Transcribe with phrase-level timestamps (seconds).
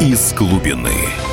[0.00, 1.27] из глубины.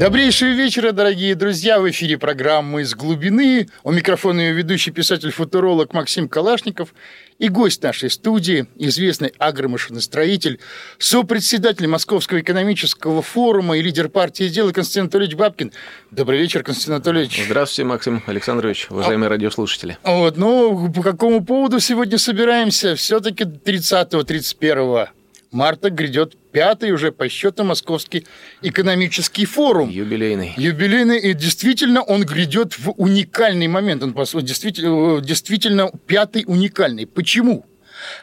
[0.00, 1.78] Добрейшего вечера, дорогие друзья!
[1.78, 3.68] В эфире программы «Из глубины».
[3.84, 6.94] У микрофона ее ведущий писатель-футуролог Максим Калашников
[7.38, 10.58] и гость нашей студии, известный агромашиностроитель,
[10.96, 15.72] сопредседатель Московского экономического форума и лидер партии «Дело» Константин Анатольевич Бабкин.
[16.10, 17.44] Добрый вечер, Константин Анатольевич.
[17.44, 19.30] Здравствуйте, Максим Александрович, уважаемые а...
[19.30, 19.98] радиослушатели.
[20.02, 22.96] Вот, ну, по какому поводу сегодня собираемся?
[22.96, 25.10] Все-таки 30-31
[25.50, 28.26] марта грядет пятый уже по счету Московский
[28.62, 29.90] экономический форум.
[29.90, 30.54] Юбилейный.
[30.56, 34.02] Юбилейный, и действительно он грядет в уникальный момент.
[34.02, 37.06] Он действительно, действительно пятый уникальный.
[37.06, 37.66] Почему?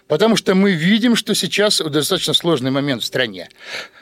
[0.08, 3.50] Потому что мы видим, что сейчас достаточно сложный момент в стране.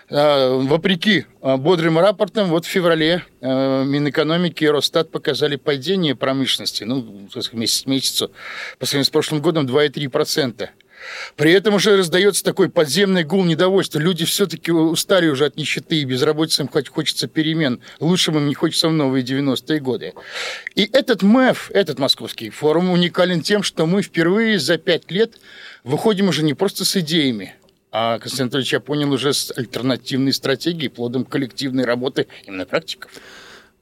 [0.09, 7.27] А, вопреки а, бодрым рапортам, вот в феврале Минэкономики и Росстат показали падение промышленности, ну,
[7.51, 8.31] месяц месяцу,
[8.79, 10.70] по сравнению с прошлым годом 2,3%.
[11.35, 13.99] При этом уже раздается такой подземный гул недовольства.
[13.99, 17.81] Люди все-таки устали уже от нищеты и безработицы, им хоть хочется перемен.
[17.99, 20.13] Лучшим им не хочется в новые 90-е годы.
[20.75, 25.39] И этот МЭФ, этот московский форум уникален тем, что мы впервые за пять лет
[25.84, 27.55] выходим уже не просто с идеями,
[27.97, 33.09] а, Константин Анатольевич, я понял, уже с альтернативной стратегией, плодом коллективной работы именно практиков.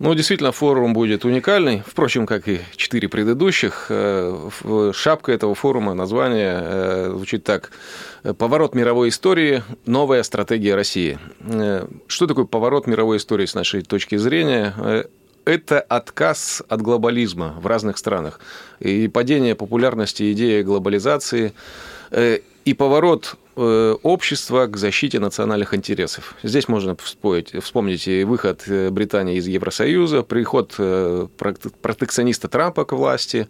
[0.03, 3.85] Ну, действительно, форум будет уникальный, впрочем, как и четыре предыдущих.
[3.87, 4.49] Э,
[4.93, 7.71] шапка этого форума, название э, звучит так.
[8.37, 9.63] «Поворот мировой истории.
[9.85, 11.19] Новая стратегия России».
[11.39, 15.07] Э, что такое поворот мировой истории с нашей точки зрения?
[15.45, 18.39] это отказ от глобализма в разных странах
[18.79, 21.51] и падение популярности идеи глобализации
[22.11, 26.35] и поворот Э, общества к защите национальных интересов.
[26.43, 31.27] Здесь можно вспомнить, вспомнить и выход э, Британии из Евросоюза, приход э,
[31.81, 33.47] протекциониста Трампа к власти,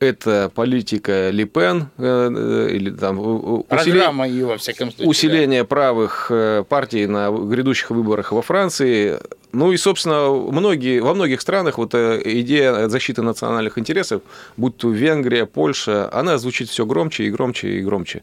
[0.00, 5.68] это политика Ли Пен, или там усиление, ее, во всяком случае, усиление да.
[5.68, 6.30] правых
[6.68, 9.20] партий на грядущих выборах во Франции,
[9.54, 14.22] ну и, собственно, многие, во многих странах вот э, идея защиты национальных интересов,
[14.56, 18.22] будь то Венгрия, Польша, она звучит все громче и громче и громче.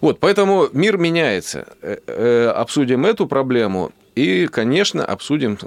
[0.00, 1.66] Вот, поэтому мир меняется.
[1.82, 5.58] Э, э, обсудим эту проблему и, конечно, обсудим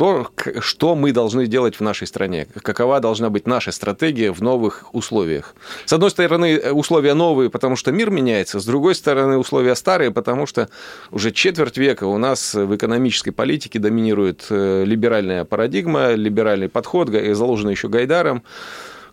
[0.00, 4.94] то, что мы должны делать в нашей стране, какова должна быть наша стратегия в новых
[4.94, 5.54] условиях.
[5.84, 10.46] С одной стороны, условия новые, потому что мир меняется, с другой стороны, условия старые, потому
[10.46, 10.70] что
[11.10, 17.72] уже четверть века у нас в экономической политике доминирует э, либеральная парадигма, либеральный подход, заложенный
[17.72, 18.42] еще Гайдаром,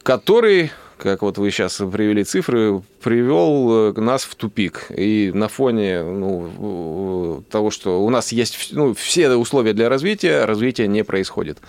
[0.03, 4.87] который как вот вы сейчас привели цифры, привел э, нас в тупик.
[4.89, 10.87] И на фоне ну, того, что у нас есть ну, все условия для развития, развития
[10.87, 11.59] не происходит.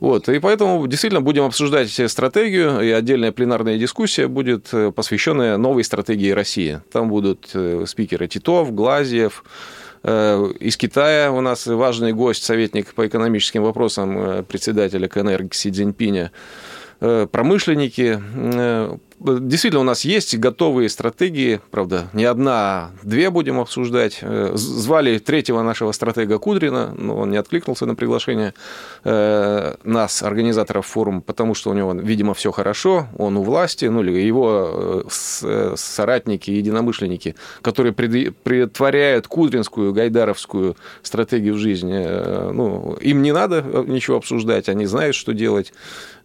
[0.00, 0.28] Вот.
[0.28, 6.30] И поэтому действительно будем обсуждать стратегию, и отдельная пленарная дискуссия будет э, посвященная новой стратегии
[6.30, 6.80] России.
[6.92, 9.44] Там будут э, спикеры Титов, Глазьев,
[10.04, 16.30] из Китая у нас важный гость, советник по экономическим вопросам председателя КНР Си Цзиньпиня.
[17.00, 18.20] Э, промышленники.
[19.20, 24.18] Э, действительно, у нас есть готовые стратегии, правда, не одна, а две будем обсуждать.
[24.22, 28.54] Э, звали третьего нашего стратега Кудрина, но он не откликнулся на приглашение
[29.04, 34.18] нас, организаторов форума, потому что у него, видимо, все хорошо, он у власти, ну или
[34.18, 44.16] его соратники, единомышленники, которые притворяют кудринскую, гайдаровскую стратегию в жизни, ну, им не надо ничего
[44.16, 45.72] обсуждать, они знают, что делать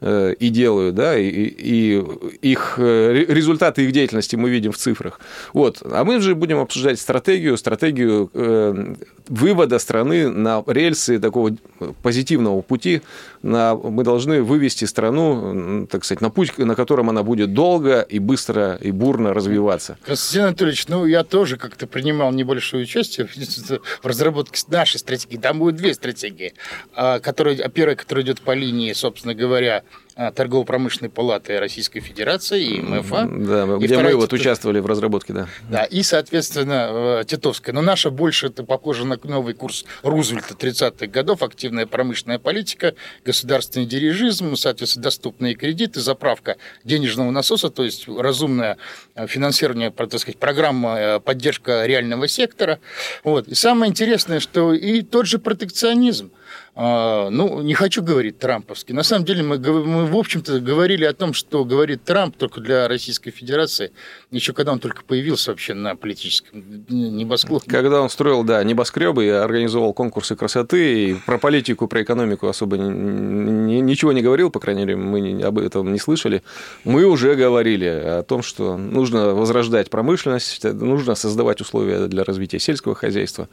[0.05, 2.03] Э, и делают, да, и, и
[2.41, 5.19] их э, результаты их деятельности мы видим в цифрах.
[5.53, 5.81] Вот.
[5.83, 8.95] А мы же будем обсуждать стратегию, стратегию э,
[9.27, 11.55] вывода страны на рельсы такого
[12.01, 13.01] позитивного пути.
[13.41, 18.19] На, мы должны вывести страну, так сказать, на путь, на котором она будет долго и
[18.19, 19.97] быстро и бурно развиваться.
[20.05, 25.37] Константин Анатольевич, ну я тоже как-то принимал небольшое участие в разработке нашей стратегии.
[25.37, 26.53] Там будет две стратегии.
[26.95, 32.81] А, которая, первая, которая идет по линии, собственно говоря, а, торгово-промышленной палаты Российской Федерации и
[32.81, 33.27] МФА.
[33.31, 35.47] Да, и где мы вот участвовали в разработке, да.
[35.69, 37.73] Да, и, соответственно, э, Титовская.
[37.73, 42.93] Но наша больше это похоже на новый курс Рузвельта 30-х годов, активная промышленная политика,
[43.25, 48.77] государственный дирижизм, соответственно, доступные кредиты, заправка денежного насоса, то есть разумное
[49.15, 52.79] э, финансирование, так сказать, программа э, поддержка реального сектора.
[53.23, 53.47] Вот.
[53.47, 56.42] И самое интересное, что и тот же протекционизм– а,
[56.75, 58.95] ну, не хочу говорить трамповский.
[58.95, 62.87] На самом деле мы, мы, в общем-то, говорили о том, что говорит Трамп только для
[62.87, 63.91] Российской Федерации,
[64.31, 67.63] еще когда он только появился вообще на политическом небосклоне.
[67.67, 72.77] Когда он строил, да, небоскребы и организовал конкурсы красоты, и про политику, про экономику особо
[72.77, 76.41] ничего не говорил, по крайней мере, мы об этом не слышали.
[76.85, 82.95] Мы уже говорили о том, что нужно возрождать промышленность, нужно создавать условия для развития сельского
[82.95, 83.47] хозяйства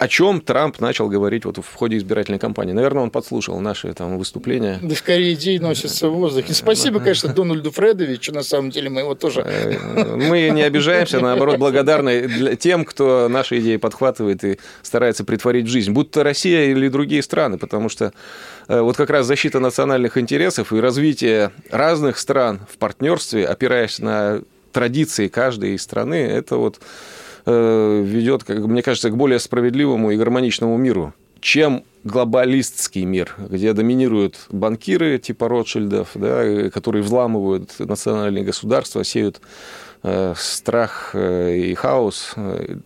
[0.00, 2.72] о чем Трамп начал говорить вот в ходе избирательной кампании.
[2.72, 4.78] Наверное, он подслушал наши там выступления.
[4.80, 6.54] Да скорее идеи носятся в воздухе.
[6.54, 9.42] Спасибо, конечно, Дональду Фредовичу, на самом деле мы его тоже...
[9.42, 15.68] Э, мы не обижаемся, наоборот, благодарны тем, кто наши идеи подхватывает и старается притворить в
[15.68, 18.14] жизнь, будто Россия или другие страны, потому что
[18.68, 24.40] э, вот как раз защита национальных интересов и развитие разных стран в партнерстве, опираясь на
[24.72, 26.80] традиции каждой страны, это вот
[27.46, 34.46] Э, ведет, мне кажется, к более справедливому и гармоничному миру, чем глобалистский мир, где доминируют
[34.50, 39.40] банкиры типа Ротшильдов, да, которые взламывают национальные государства, сеют
[40.02, 42.34] э, страх э, и хаос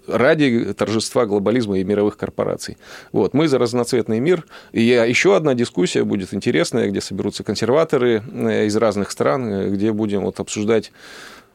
[0.07, 2.77] ради торжества глобализма и мировых корпораций.
[3.13, 3.35] Вот.
[3.35, 4.45] Мы за разноцветный мир.
[4.73, 8.23] И еще одна дискуссия будет интересная, где соберутся консерваторы
[8.67, 10.93] из разных стран, где будем вот обсуждать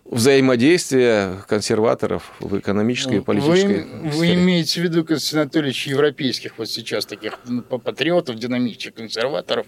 [0.10, 6.68] взаимодействие консерваторов в экономической и политической Вы, вы имеете в виду, Константин Анатольевич, европейских вот
[6.68, 7.38] сейчас таких
[7.84, 9.68] патриотов, динамичных консерваторов,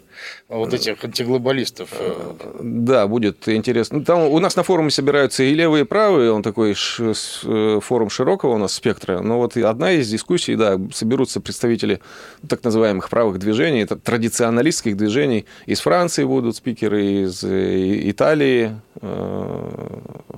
[0.49, 1.89] вот этих антиглобалистов?
[1.93, 3.99] Э, да, будет интересно.
[3.99, 8.09] Ну, там у нас на форуме собираются и левые, и правые, он такой э, форум
[8.09, 12.01] широкого у нас спектра, но вот одна из дискуссий, да, соберутся представители
[12.47, 18.75] так называемых правых движений, традиционалистских движений, из Франции будут спикеры, из э, Италии,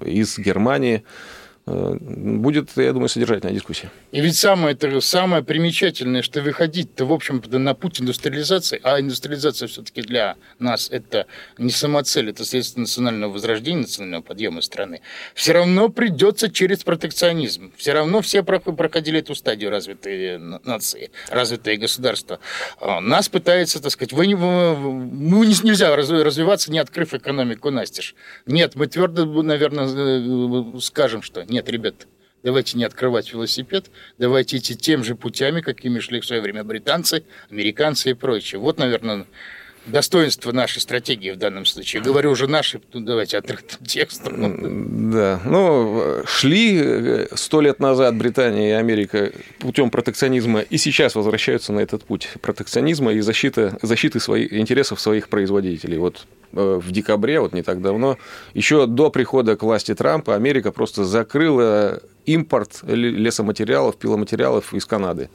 [0.02, 1.04] из Германии.
[1.66, 3.90] Э, будет, я думаю, содержательная дискуссия.
[4.12, 9.70] И ведь самое, это, самое примечательное, что выходить-то, в общем-то, на путь индустриализации, а индустриализация
[9.70, 11.26] все-таки для нас это
[11.58, 15.00] не самоцель, это средство национального возрождения, национального подъема страны,
[15.36, 17.72] все равно придется через протекционизм.
[17.78, 22.40] Все равно все проходили эту стадию развитые нации, развитые государства.
[22.82, 28.16] Нас пытается, так сказать, вы, ну, нельзя развиваться, не открыв экономику настежь.
[28.46, 32.08] Нет, мы твердо, наверное, э, скажем, что нет, ребят,
[32.42, 37.24] давайте не открывать велосипед, давайте идти тем же путями, какими шли в свое время британцы,
[37.52, 38.60] американцы и прочее.
[38.60, 39.28] Вот, наверное,
[39.86, 42.02] достоинство нашей стратегии в данном случае.
[42.02, 45.12] Говорю уже наши, ну, давайте открытым текстом.
[45.12, 51.74] Да, ну, шли э, сто лет назад Британия и Америка путем протекционизма и сейчас возвращаются
[51.74, 55.98] на этот путь протекционизма и защиты, защиты своих, интересов своих производителей.
[55.98, 56.26] Вот
[56.56, 58.18] Э, в декабре, вот не так давно,
[58.54, 65.30] еще до прихода к власти Трампа, Америка просто закрыла импорт лесоматериалов, пиломатериалов из Канады.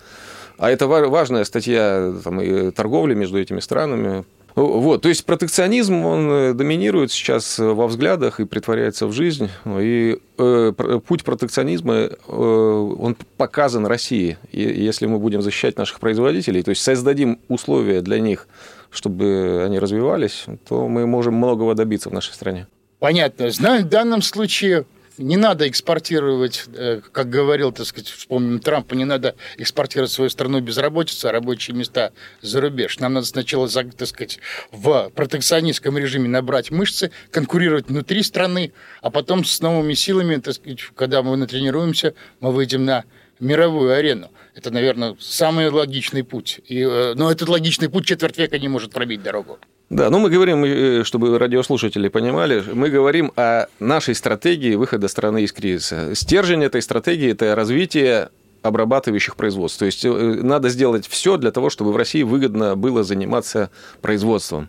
[0.58, 4.24] А это важная статья там, и торговли между этими странами.
[4.58, 9.48] Вот, то есть протекционизм, он э, доминирует сейчас во взглядах и притворяется в жизнь.
[9.66, 10.72] И э,
[11.06, 14.36] путь протекционизма, э, он показан России.
[14.50, 18.48] И если мы будем защищать наших производителей, то есть создадим условия для них
[18.90, 22.66] чтобы они развивались, то мы можем многого добиться в нашей стране.
[22.98, 23.50] Понятно.
[23.50, 24.86] Знаю, в данном случае
[25.18, 30.60] не надо экспортировать, э, как говорил, так сказать, вспомним Трампа, не надо экспортировать свою страну
[30.60, 32.98] безработицу, а рабочие места за рубеж.
[32.98, 34.38] Нам надо сначала, так сказать,
[34.72, 38.72] в протекционистском режиме набрать мышцы, конкурировать внутри страны,
[39.02, 43.04] а потом с новыми силами, так сказать, когда мы натренируемся, мы выйдем на
[43.40, 44.30] мировую арену.
[44.54, 46.60] Это, наверное, самый логичный путь.
[46.66, 49.58] И, э, но этот логичный путь четверть века не может пробить дорогу.
[49.90, 55.44] Да, ну мы говорим, э, чтобы радиослушатели понимали, мы говорим о нашей стратегии выхода страны
[55.44, 56.14] из кризиса.
[56.14, 58.28] Стержень этой стратегии– это развитие
[58.60, 59.78] обрабатывающих производств.
[59.78, 63.70] То есть э, надо сделать все для того, чтобы в России выгодно было заниматься
[64.02, 64.68] производством.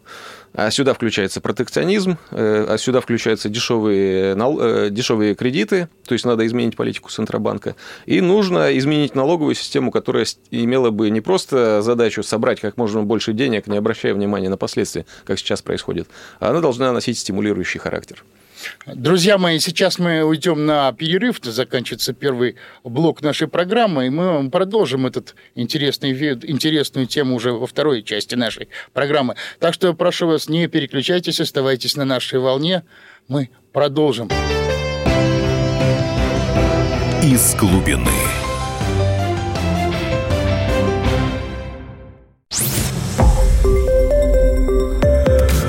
[0.54, 6.46] А сюда включается протекционизм, э, а сюда включаются дешевые, э, дешевые кредиты, то есть надо
[6.48, 7.76] изменить политику Центробанка.
[8.06, 13.34] И нужно изменить налоговую систему, которая имела бы не просто задачу собрать как можно больше
[13.34, 16.08] денег, не обращая внимания на последствия, как сейчас происходит,
[16.40, 18.24] а она должна носить стимулирующий характер.
[18.86, 25.06] Друзья мои, сейчас мы уйдем на перерыв, заканчивается первый блок нашей программы, и мы продолжим
[25.06, 29.36] этот интересный, интересную тему уже во второй части нашей программы.
[29.60, 32.84] Так что прошу вас, не переключайтесь, оставайтесь на нашей волне,
[33.28, 34.30] мы продолжим.
[37.24, 38.10] Из глубины.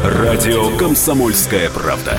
[0.05, 2.19] Радио «Комсомольская правда».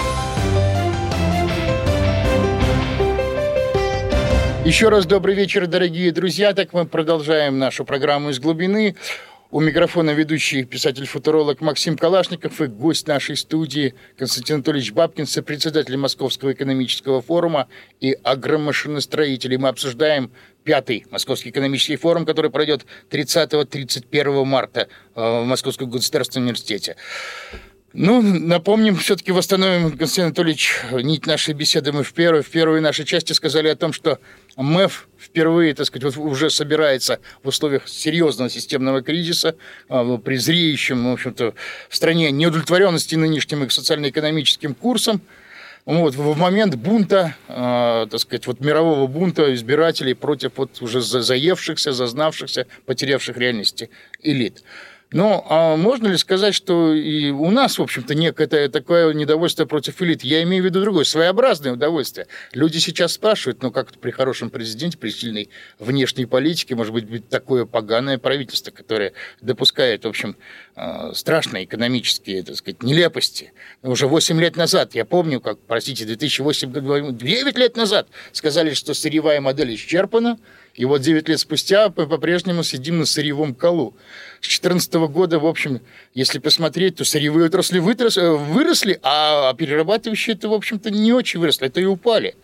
[4.71, 6.53] Еще раз добрый вечер, дорогие друзья.
[6.53, 8.95] Так мы продолжаем нашу программу из глубины.
[9.51, 16.53] У микрофона ведущий писатель-футуролог Максим Калашников и гость нашей студии Константин Анатольевич Бабкин, сопредседатель Московского
[16.53, 17.67] экономического форума
[17.99, 19.57] и агромашиностроитель.
[19.57, 20.31] мы обсуждаем
[20.63, 26.95] пятый Московский экономический форум, который пройдет 30-31 марта э, в Московском государственном университете.
[27.93, 31.91] Ну, напомним, все-таки восстановим, Константин Анатольевич, нить нашей беседы.
[31.91, 34.19] Мы в первой, в первой нашей части сказали о том, что
[34.57, 39.55] МЭФ впервые, так сказать, вот уже собирается в условиях серьезного системного кризиса,
[39.89, 41.53] а, при зреющем, в общем-то,
[41.89, 45.21] стране неудовлетворенности нынешним социально-экономическим курсом,
[45.85, 51.91] вот, в момент бунта, э, так сказать, вот мирового бунта избирателей против вот уже заевшихся,
[51.91, 53.89] зазнавшихся, потерявших реальности
[54.21, 54.63] элит.
[55.11, 60.01] Но а можно ли сказать, что и у нас, в общем-то, некое такое недовольство против
[60.01, 60.23] элит?
[60.23, 62.27] Я имею в виду другое, своеобразное удовольствие.
[62.53, 65.49] Люди сейчас спрашивают, ну как при хорошем президенте, при сильной
[65.79, 70.37] внешней политике может быть такое поганое правительство, которое допускает, в общем,
[70.75, 73.51] а, страшные экономические, так сказать, нелепости.
[73.81, 78.93] Уже 8 лет назад, я помню, как, простите, 2008 году, 9 лет назад сказали, что
[78.93, 80.39] сырьевая модель исчерпана,
[80.73, 83.95] и вот 9 лет спустя по-прежнему сидим на сырьевом колу.
[84.39, 85.81] С 2014 года, в общем,
[86.13, 91.85] если посмотреть, то сырьевые отрасли выросли, а перерабатывающие-то, в общем-то, не очень выросли, это и
[91.85, 92.35] упали.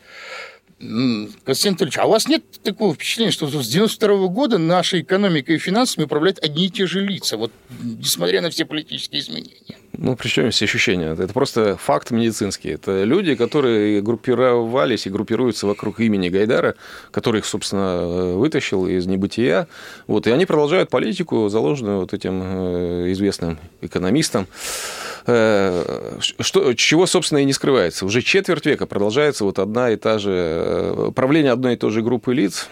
[0.79, 5.57] Константин Анатольевич, а у вас нет такого впечатления, что с 92 года нашей экономикой и
[5.57, 9.77] финансами управляют одни и те же лица, вот несмотря на все политические изменения?
[9.97, 11.13] Ну, причем все ощущения.
[11.13, 12.69] Это просто факт медицинский.
[12.69, 16.75] Это люди, которые группировались и группируются вокруг имени Гайдара,
[17.09, 19.67] который их, собственно, вытащил из небытия.
[20.05, 24.45] Вот, и они продолжают политику, заложенную вот этим э, известным экономистом.
[25.29, 28.05] Э, что, чего, собственно, и не скрывается.
[28.05, 32.01] Уже четверть века продолжается вот одна и та же э, правление одной и той же
[32.01, 32.69] группы лиц.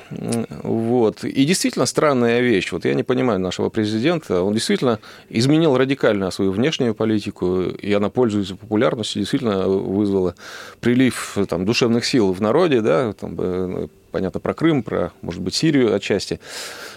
[0.64, 1.26] Вот.
[1.26, 2.72] И действительно странная вещь.
[2.72, 4.42] Вот я не понимаю нашего президента.
[4.42, 10.36] Он действительно изменил радикально свою внешнюю политику, и она пользуется популярностью, действительно вызвала
[10.80, 15.56] прилив там, душевных сил в народе, да, там, э, понятно, про Крым, про, может быть,
[15.56, 16.40] Сирию отчасти.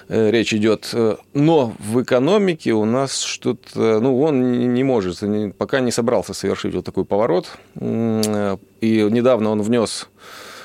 [0.09, 0.95] Э, речь идет.
[1.35, 3.99] Но в экономике у нас что-то...
[3.99, 5.25] Ну, он не может,
[5.59, 7.59] пока не собрался совершить вот такой поворот.
[7.75, 10.09] Э, и недавно он внес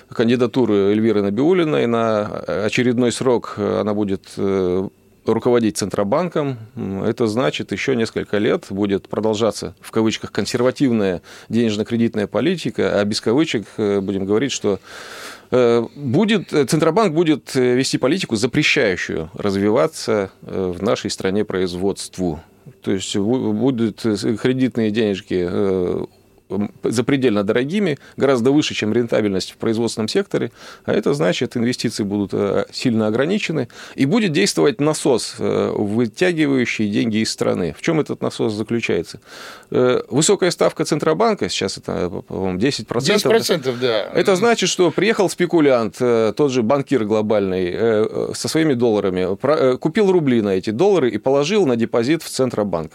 [0.10, 2.28] кандидатуру Эльвиры Набиулиной на
[2.66, 3.56] очередной срок.
[3.58, 4.88] Она будет э,
[5.26, 6.60] руководить Центробанком.
[7.04, 13.66] Это значит, еще несколько лет будет продолжаться, в кавычках, консервативная денежно-кредитная политика, а без кавычек
[13.78, 14.80] будем говорить, что
[15.43, 15.43] Э,
[15.96, 22.42] будет, э, Центробанк будет э, вести политику, запрещающую развиваться в нашей стране производству.
[22.82, 25.48] То есть будут кредитные денежки
[26.84, 30.52] запредельно дорогими, гораздо выше, чем рентабельность в производственном секторе,
[30.86, 37.18] а это значит, инвестиции будут э, сильно ограничены, и будет действовать насос, э, вытягивающий деньги
[37.18, 37.76] из страны.
[37.78, 39.20] В чем этот насос заключается?
[39.72, 42.86] Э, высокая ставка Центробанка, сейчас это, по-моему, 10%.
[42.86, 44.04] 10%, да.
[44.14, 50.50] Это значит, что приехал спекулянт, тот же банкир глобальный, со своими долларами, купил рубли на
[50.50, 52.92] эти доллары и положил на депозит в Центробанк.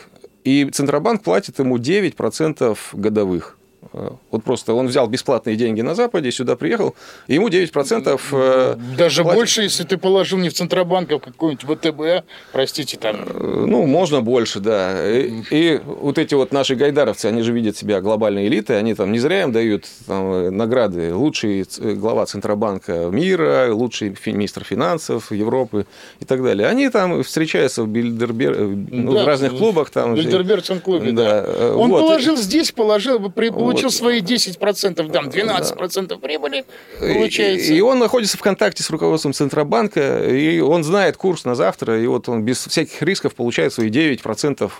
[0.49, 3.58] И Центробанк платит ему 9% годовых.
[3.93, 6.95] Э, вот просто он взял бесплатные деньги на Западе, сюда приехал,
[7.27, 9.39] и ему 9% э, Даже платит.
[9.39, 13.17] больше, если ты положил не в Центробанк, а в какой-нибудь ВТБ, простите, там...
[13.17, 15.09] Э, ну, можно больше, да.
[15.09, 19.13] И, и вот эти вот наши гайдаровцы, они же видят себя глобальной элитой, они там
[19.13, 21.15] не зря им дают там, награды.
[21.15, 25.87] Лучший глава Центробанка мира, лучший министр финансов Европы
[26.21, 26.69] и так далее.
[26.69, 28.59] Они там встречаются в, Бильдербер...
[28.59, 29.91] ну, да, в разных клубах.
[29.91, 31.43] Там, в Бильдербергском клубе, да.
[31.43, 31.77] да.
[31.77, 32.01] Он вот.
[32.01, 33.95] положил здесь, положил, при получил вот.
[33.95, 36.17] свои 10%, там 12% да.
[36.17, 36.65] прибыли,
[36.99, 37.73] получается.
[37.73, 42.01] И, и он находится в контакте с руководством Центробанка, и он знает курс на завтра,
[42.01, 44.71] и вот он без всяких рисков получает свои 9%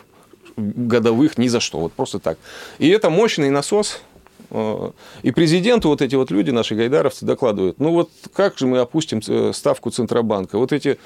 [0.57, 2.39] годовых ни за что, вот просто так.
[2.79, 4.01] И это мощный насос,
[4.51, 4.91] э,
[5.23, 9.21] и президенту вот эти вот люди, наши гайдаровцы, докладывают, ну вот как же мы опустим
[9.27, 10.59] э, ставку Центробанка?
[10.59, 10.99] Вот эти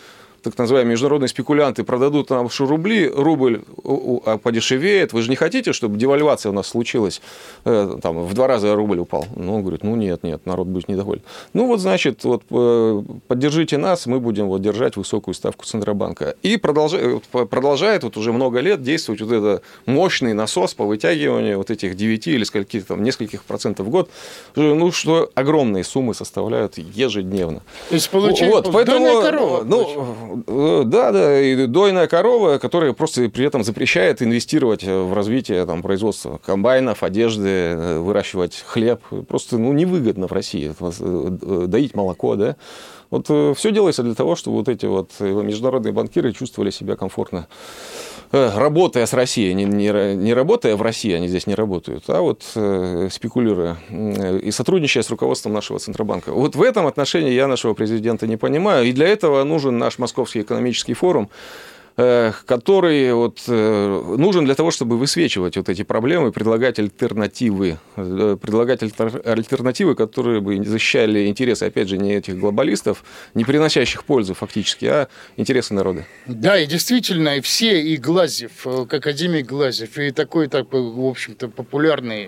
[0.42, 5.12] так называемые международные спекулянты продадут нам рубли, рубль а, подешевеет.
[5.12, 7.20] Вы же не хотите, чтобы девальвация у нас случилась,
[7.64, 9.26] э, там, в два раза рубль упал?
[9.36, 11.22] Ну, он говорит, ну, нет, нет, народ будет недоволен.
[11.54, 16.34] Ну, вот, значит, вот, э, поддержите нас, мы будем вот, держать высокую ставку Центробанка.
[16.42, 21.70] И продолжает, продолжает вот уже много лет действовать вот этот мощный насос по вытягиванию вот
[21.70, 24.10] этих 9 или скольких, там, нескольких процентов в год,
[24.56, 27.62] ну, что огромные суммы составляют ежедневно.
[27.88, 29.64] То есть, получается, вот, поэтому, корова.
[29.64, 35.64] Ну, э, да, да, и дойная корова, которая просто при этом запрещает инвестировать в развитие
[35.66, 39.02] там, производства комбайнов, одежды, э, выращивать хлеб.
[39.28, 42.56] Просто ну, невыгодно в России э, доить молоко, да.
[43.10, 47.46] Вот все делается для того, чтобы вот эти вот международные банкиры чувствовали себя комфортно
[48.32, 52.42] работая с Россией, не, не, не работая в России, они здесь не работают, а вот
[52.54, 56.32] э, спекулируя и сотрудничая с руководством нашего Центробанка.
[56.32, 60.40] Вот в этом отношении я нашего президента не понимаю, и для этого нужен наш Московский
[60.40, 66.78] экономический форум, Э, который вот э, нужен для того, чтобы высвечивать вот эти проблемы, предлагать
[66.78, 74.04] альтернативы, э, предлагать альтернативы, которые бы защищали интересы, опять же, не этих глобалистов, не приносящих
[74.04, 76.06] пользу фактически, а интересы народа.
[76.26, 82.24] Да, и действительно, и все, и Глазев, академик Глазев, и такой, так, в общем-то, популярный,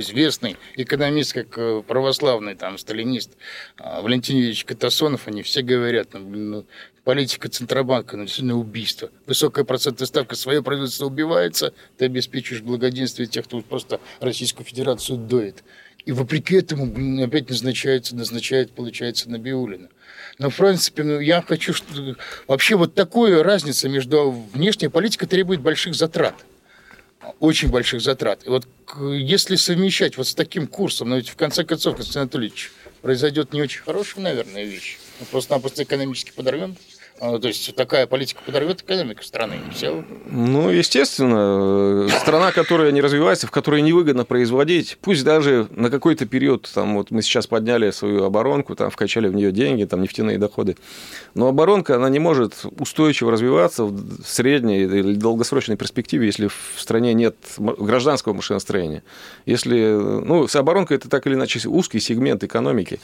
[0.00, 3.32] известный экономист, как православный там сталинист
[3.78, 6.66] Валентин Юрьевич Катасонов, они все говорят, ну, ну
[7.04, 9.10] политика Центробанка, ну, действительно убийство.
[9.26, 15.64] Высокая процентная ставка, свое правительство убивается, ты обеспечиваешь благоденствие тех, кто просто Российскую Федерацию доит.
[16.04, 19.88] И вопреки этому опять назначается, назначает, получается, Набиулина.
[20.38, 22.16] Но, в принципе, ну, я хочу, что
[22.48, 26.34] вообще вот такая разница между внешней политикой требует больших затрат.
[27.38, 28.44] Очень больших затрат.
[28.44, 28.66] И вот
[29.14, 33.62] если совмещать вот с таким курсом, ну ведь в конце концов, Константин Анатольевич, произойдет не
[33.62, 34.98] очень хорошая, наверное, вещь.
[35.20, 36.76] Мы просто-напросто экономически подорвем
[37.18, 39.56] то есть такая политика подорвет экономику страны.
[39.72, 40.04] Все.
[40.26, 46.70] Ну, естественно, страна, которая не развивается, в которой невыгодно производить, пусть даже на какой-то период,
[46.74, 50.76] там вот мы сейчас подняли свою оборонку, там вкачали в нее деньги, там нефтяные доходы,
[51.34, 57.14] но оборонка, она не может устойчиво развиваться в средней или долгосрочной перспективе, если в стране
[57.14, 59.02] нет гражданского машиностроения.
[59.46, 63.00] Если, ну, оборонка это так или иначе узкий сегмент экономики,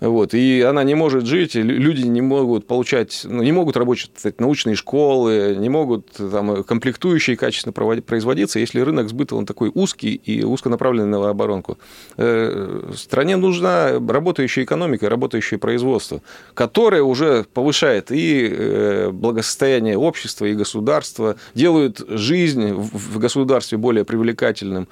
[0.00, 4.76] вот, и она не может жить, люди не могут получать, ну, не могут работать научные
[4.76, 11.18] школы, не могут там, комплектующие качественно производиться, если рынок сбыта он такой узкий и узконаправленный
[11.18, 11.78] на оборонку.
[12.16, 16.22] Э, стране нужна работающая экономика, работающее производство,
[16.54, 24.88] которое уже повышает и э, благосостояние общества, и государства, делает жизнь в государстве более привлекательным.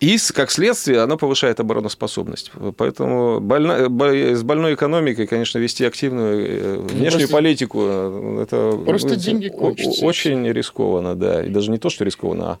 [0.00, 2.50] И, как следствие, оно повышает обороноспособность.
[2.76, 3.86] Поэтому больна,
[4.34, 10.04] с больной экономикой, конечно, вести активную э, внешнюю просто, политику, э, это просто деньги кончатся.
[10.04, 11.44] очень рискованно, да.
[11.44, 12.58] И даже не то, что рискованно, а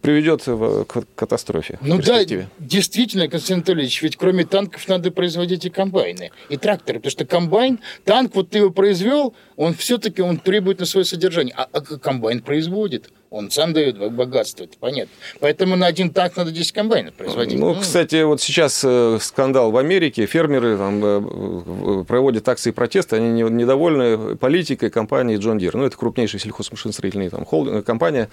[0.00, 1.78] приведет к катастрофе.
[1.80, 2.24] Ну да,
[2.58, 7.80] действительно, Константин Анатольевич, ведь кроме танков надо производить и комбайны, и тракторы, потому что комбайн,
[8.04, 12.40] танк, вот ты его произвел, он все-таки он требует на свое содержание, а, а комбайн
[12.40, 13.10] производит.
[13.30, 15.12] Он сам дает богатство, это понятно.
[15.40, 17.58] Поэтому на один танк надо 10 комбайнов производить.
[17.58, 20.24] Ну, ну, кстати, вот сейчас э, скандал в Америке.
[20.24, 25.76] Фермеры там э, проводят акции протеста, они недовольны политикой компании John Deere.
[25.76, 28.30] Ну, это крупнейшая сельхозмашиностроительная там, холдинг, компания.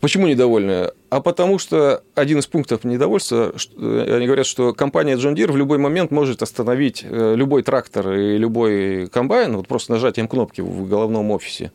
[0.00, 0.90] Почему недовольны?
[1.10, 5.56] А потому что один из пунктов недовольства, э, они говорят, что компания John Deere в
[5.56, 11.30] любой момент может остановить любой трактор и любой комбайн, вот просто нажатием кнопки в головном
[11.30, 11.72] офисе.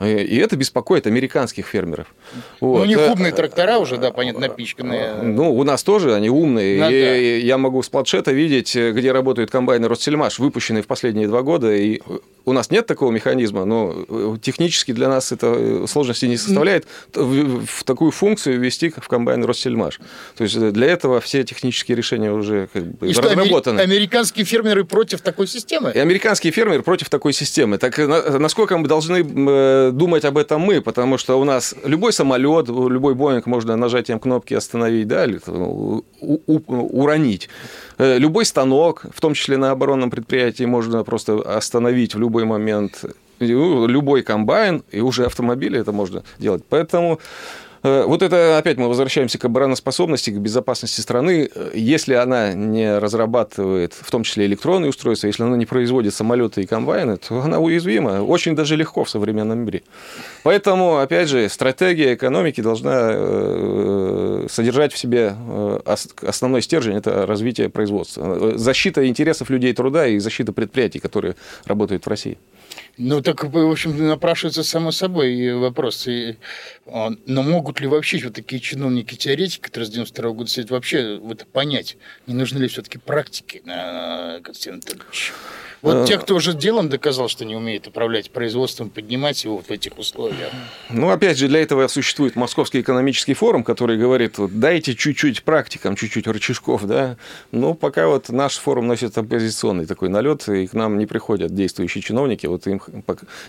[0.00, 2.14] Э, и это беспокоит американских фермеров.
[2.60, 2.78] Вот.
[2.78, 5.14] Ну, у них э, умные трактора уже, да, понятно, напичканные.
[5.22, 6.80] Ну, у нас тоже они умные.
[6.80, 7.14] Ну, и да.
[7.46, 11.74] Я могу с планшета видеть, где работают комбайны Ростельмаш, выпущенные в последние два года.
[11.74, 12.00] И
[12.44, 17.84] у нас нет такого механизма, но э, технически для нас это сложности не составляет в
[17.84, 20.00] такую функцию ввести в комбайн Ростельмаш.
[20.36, 23.78] То есть для этого все технические решения уже как бы и разработаны.
[23.78, 25.92] Что, американские фермеры против такой системы?
[25.94, 27.78] И американские фермеры против такой системы.
[27.78, 33.14] Так насколько мы должны думать об этом мы, потому что у нас любой самолет, любой
[33.14, 35.40] Боинг можно нажатием кнопки остановить, да, или
[36.20, 37.48] уронить.
[37.98, 43.04] Э, любой станок, в том числе на оборонном предприятии, можно просто остановить в любой момент.
[43.40, 46.62] Любой комбайн, и уже автомобили это можно делать.
[46.68, 47.20] Поэтому
[47.84, 51.50] вот это опять мы возвращаемся к обороноспособности, к безопасности страны.
[51.74, 56.66] Если она не разрабатывает, в том числе электронные устройства, если она не производит самолеты и
[56.66, 58.22] комбайны, то она уязвима.
[58.22, 59.82] Очень даже легко в современном мире.
[60.44, 67.68] Поэтому, опять же, стратегия экономики должна э, содержать в себе э, основной стержень– это развитие
[67.68, 68.56] производства.
[68.56, 72.38] Защита интересов людей труда и защита предприятий, которые работают в России.
[72.96, 76.06] Ну, так, в общем, напрашивается само собой вопрос.
[76.06, 76.36] И,
[76.86, 81.96] но могут ли вообще вот такие чиновники-теоретики, которые с 92 года сидят, вообще это понять?
[82.26, 85.32] Не нужны ли все-таки практики, Константин Анатольевич?
[85.84, 86.06] Вот а...
[86.06, 89.98] те, кто уже делом доказал, что не умеет управлять производством, поднимать его вот в этих
[89.98, 90.50] условиях.
[90.88, 95.94] Ну, опять же, для этого существует Московский экономический форум, который говорит, вот, дайте чуть-чуть практикам,
[95.94, 97.18] чуть-чуть рычажков, да.
[97.52, 102.00] Но пока вот наш форум носит оппозиционный такой налет, и к нам не приходят действующие
[102.00, 102.80] чиновники, вот им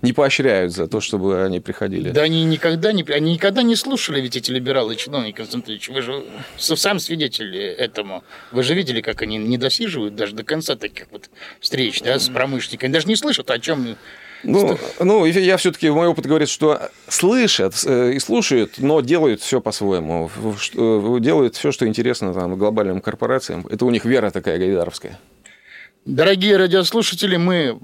[0.02, 2.10] не поощряют за то, чтобы они приходили.
[2.10, 6.26] Да они никогда не, они никогда не слушали ведь эти либералы чиновники, Константин Вы же
[6.58, 8.26] сам свидетель этому.
[8.52, 11.30] Вы же видели, как они не досиживают даже до конца таких вот
[11.62, 13.96] встреч, да, с промышленниками, даже не слышат, о чем
[14.44, 19.60] ну, ну, я все-таки, мой опыт говорит, что слышат э, и слушают, но делают все
[19.60, 20.30] по-своему.
[21.20, 23.66] Делают все, что интересно там, глобальным корпорациям.
[23.68, 25.20] Это у них вера такая гайдаровская.
[26.06, 27.80] Дорогие радиослушатели, мы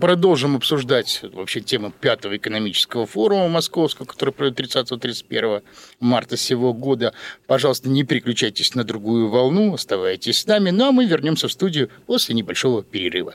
[0.00, 5.62] продолжим обсуждать вообще тему пятого экономического форума московского, который пройдет 30-31
[6.00, 7.14] марта сего года.
[7.46, 11.90] Пожалуйста, не переключайтесь на другую волну, оставайтесь с нами, ну а мы вернемся в студию
[12.06, 13.34] после небольшого перерыва.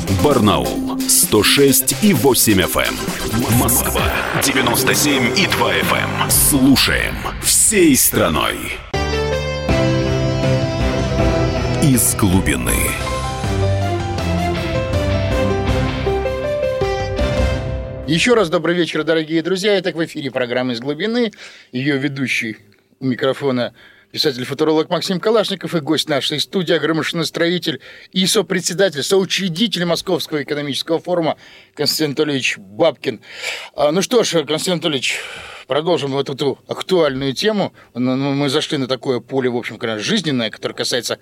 [0.23, 2.81] Барнаул 106 и 8 FM.
[2.83, 3.59] Эм.
[3.59, 4.03] Москва
[4.43, 6.23] 97 и 2 FM.
[6.23, 6.29] Эм.
[6.29, 8.57] Слушаем всей страной.
[11.81, 12.75] Из глубины.
[18.07, 19.77] Еще раз добрый вечер, дорогие друзья.
[19.77, 21.31] Это в эфире программы «Из глубины».
[21.71, 22.57] Ее ведущий
[22.99, 23.73] у микрофона
[24.11, 31.37] писатель-футуролог Максим Калашников и гость нашей студии, агромашиностроитель и сопредседатель, соучредитель Московского экономического форума
[31.73, 33.21] Константин Анатольевич Бабкин.
[33.75, 35.19] А, ну что ж, Константин Анатольевич,
[35.67, 37.73] продолжим вот эту актуальную тему.
[37.93, 41.17] Ну, мы зашли на такое поле, в общем, жизненное, которое касается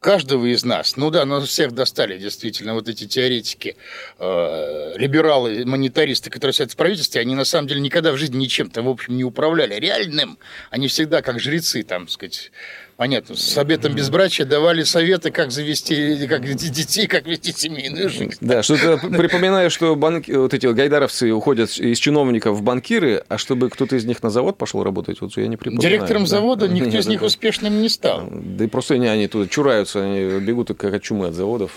[0.00, 0.96] каждого из нас.
[0.96, 3.76] Ну да, нас всех достали действительно вот эти теоретики,
[4.18, 8.82] э, либералы, монетаристы, которые сидят в правительстве, они на самом деле никогда в жизни ничем-то,
[8.82, 10.38] в общем, не управляли реальным.
[10.70, 12.50] Они всегда как жрецы, там, сказать,
[13.00, 13.34] Понятно.
[13.34, 18.34] С обетом безбрачия давали советы, как завести как детей, как вести семейную жизнь.
[18.42, 23.70] Да, что-то припоминаю, что банки, вот эти гайдаровцы уходят из чиновников в банкиры, а чтобы
[23.70, 25.88] кто-то из них на завод пошел работать, вот я не припоминаю.
[25.88, 26.28] Директором да.
[26.28, 28.28] завода никто из них успешным не стал.
[28.30, 31.72] Да и просто они, они тут чураются, они бегут как от чумы от заводов.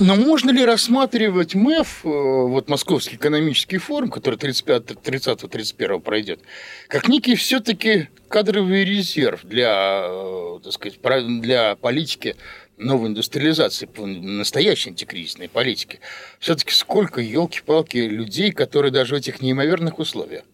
[0.00, 6.38] Но можно ли рассматривать МЭФ, э, вот Московский экономический форум, который 30-31 пройдет,
[6.86, 11.00] как некий все-таки кадровый резерв для, э, так сказать,
[11.40, 12.36] для политики
[12.76, 15.98] новой индустриализации, настоящей антикризисной политики.
[16.38, 20.44] Все-таки сколько, елки-палки, людей, которые даже в этих неимоверных условиях,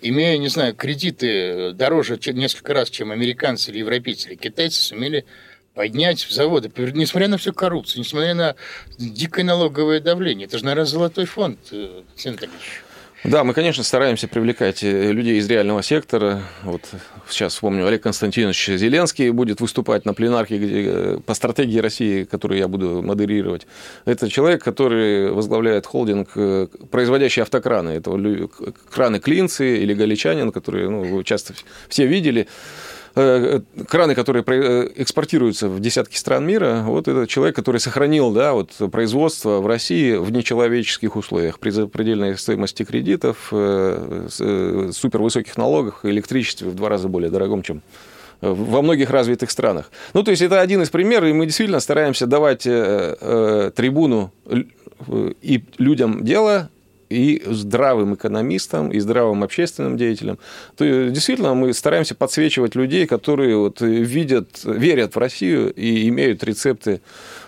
[0.00, 5.24] имея, не знаю, кредиты дороже несколько раз, чем американцы или европейцы или китайцы, сумели
[5.74, 8.56] поднять заводы, несмотря на всю коррупцию, несмотря на
[8.98, 10.46] дикое налоговое давление.
[10.46, 12.82] Это же, наверное, золотой фонд, Александр э, Ильич.
[13.24, 16.42] Да, мы, конечно, стараемся привлекать э, людей из реального сектора.
[16.64, 16.82] Вот
[17.28, 22.58] сейчас вспомню, Олег Константинович Зеленский будет выступать на пленарке где, э, по стратегии России, которую
[22.58, 23.66] я буду модерировать.
[24.04, 26.32] Это человек, который возглавляет холдинг,
[26.90, 27.90] производящий автокраны.
[27.90, 28.10] Это
[28.90, 31.54] краны Клинцы или Галичанин, которые ну, часто
[31.88, 32.48] все видели.
[33.14, 38.54] Э, краны, которые э, экспортируются в десятки стран мира, вот это человек, который сохранил да,
[38.54, 44.28] вот, производство в России в нечеловеческих условиях, при запредельной стоимости кредитов, э,
[44.92, 47.82] супервысоких налогах, электричестве в два раза более дорогом, чем
[48.40, 49.90] во многих развитых странах.
[50.14, 54.32] Ну, то есть это один из примеров, и мы действительно стараемся давать трибуну
[55.08, 56.70] и людям дела,
[57.12, 60.38] и здравым экономистам, и здравым общественным деятелям.
[60.76, 67.00] То действительно, мы стараемся подсвечивать людей, которые вот видят, верят в Россию и имеют рецепты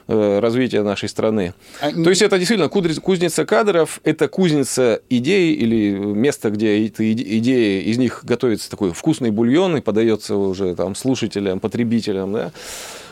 [0.07, 1.55] Э, развития нашей страны.
[1.81, 1.91] А...
[1.91, 7.97] То есть это действительно кузница кадров, это кузница идей или место, где эти идеи, из
[7.97, 12.53] них готовится такой вкусный бульон и подается уже там слушателям, потребителям, да,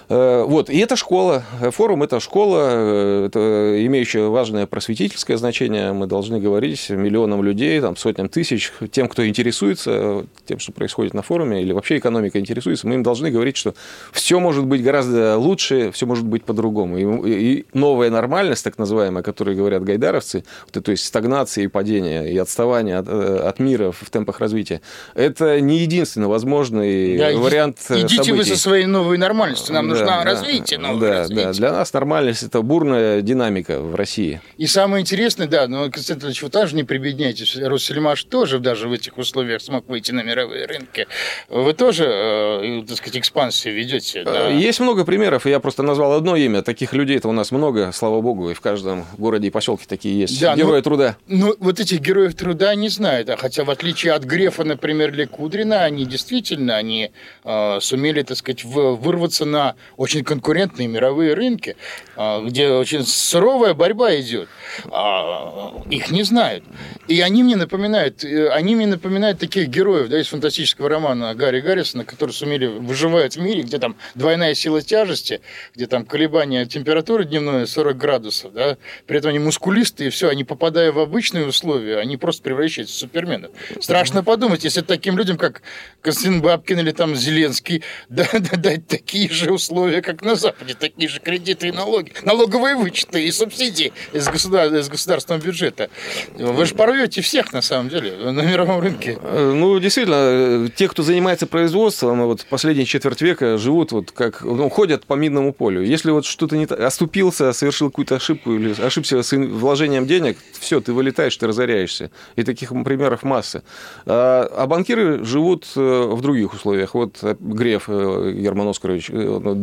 [0.08, 5.92] вот, и это школа, форум– это школа, э, это имеющая важное просветительское значение.
[5.92, 11.22] Мы должны говорить миллионам людей, там, сотням тысяч, тем, кто интересуется тем, что происходит на
[11.22, 13.74] форуме, или вообще экономика интересуется, мы им должны говорить, что
[14.12, 16.98] все может быть гораздо лучше, все может быть по-другому.
[17.26, 22.38] И новая нормальность, так называемая, о которой говорят гайдаровцы, то есть стагнация и падение, и
[22.38, 24.80] отставание от, э, от мира в темпах развития,
[25.14, 28.32] это не единственный возможный да, вариант Идите событий.
[28.32, 31.46] вы со своей новой нормальностью, нам да, нужно да, развитие, новое да, развитие.
[31.46, 34.40] Да, для нас нормальность– это бурная динамика в России.
[34.56, 38.92] И самое интересное, да, но, Константин Ильич, вы тоже не прибедняйтесь, Россельмаш тоже даже в
[38.92, 41.06] этих условиях смог выйти на мировые рынки.
[41.48, 44.24] Вы тоже, э, так сказать, экспансию ведете?
[44.24, 44.50] Да?
[44.50, 46.62] Э, есть много примеров, я просто назвал одно имя.
[46.62, 50.40] Таких людей-то у нас много, слава богу, и в каждом городе и поселке такие есть.
[50.40, 51.16] Да, Герои но, труда.
[51.26, 55.24] Ну, вот этих героев труда не знают, а хотя в отличие от Грефа, например, или
[55.24, 57.10] Кудрина, они действительно, они
[57.44, 61.76] э, сумели, так сказать, вырваться на очень конкурентные мировые рынки,
[62.16, 64.48] а, где очень суровая борьба идет.
[64.90, 66.64] А, их не знают.
[67.08, 71.60] И они мне напоминают, э, они мне напоминают таких героев, да, из фантастического романа Гарри
[71.60, 75.40] Гаррисона, которые сумели выживать в мире, где там двойная сила тяжести,
[75.74, 80.44] где там колебания температуры дневной 40 градусов, да, при этом они мускулистые, и все, они
[80.44, 83.50] попадая в обычные условия, они просто превращаются в суперменов.
[83.80, 85.62] Страшно подумать, если таким людям, как
[86.00, 89.71] Константин Бабкин или там Зеленский, да, да, дать такие же условия,
[90.02, 94.72] как на Западе, такие же кредиты и налоги, налоговые вычеты и субсидии из, государ...
[94.74, 95.90] из государственного бюджета.
[96.36, 99.18] Вы же порвете всех, на самом деле, на мировом рынке.
[99.22, 104.68] Э, ну, действительно, те, кто занимается производством, вот последние четверть века живут вот как, ну,
[104.68, 105.82] ходят по минному полю.
[105.82, 110.92] Если вот что-то не оступился, совершил какую-то ошибку или ошибся с вложением денег, все, ты
[110.92, 112.10] вылетаешь, ты разоряешься.
[112.36, 113.62] И таких примеров масса.
[114.06, 116.94] А, а банкиры живут э, в других условиях.
[116.94, 119.10] Вот Греф э, Герман Оскарович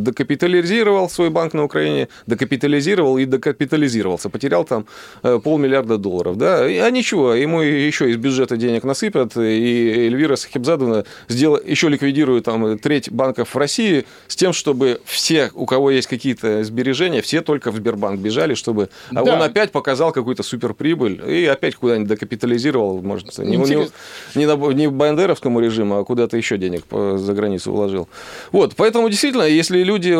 [0.02, 4.86] докапитализировал свой банк на Украине, докапитализировал и докапитализировался, потерял там
[5.22, 11.04] э, полмиллиарда долларов, да, а ничего, ему еще из бюджета денег насыпят, и Эльвира Сахибзадовна
[11.28, 16.08] сделал, еще ликвидирует там треть банков в России с тем, чтобы все, у кого есть
[16.08, 18.88] какие-то сбережения, все только в Сбербанк бежали, чтобы...
[19.10, 19.34] А да.
[19.34, 23.88] он опять показал какую-то суперприбыль и опять куда-нибудь докапитализировал, может, не, не,
[24.34, 28.08] не, на, не в бандеровскому режиму, а куда-то еще денег за границу вложил.
[28.52, 30.14] Вот, поэтому действительно, если люди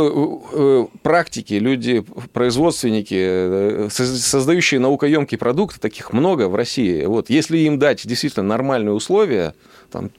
[0.52, 7.04] Э, практики, люди, производственники, э, создающие наукоемкий продукт, таких много в России.
[7.04, 9.54] Вот, если им дать действительно нормальные условия,
[9.90, 10.11] там,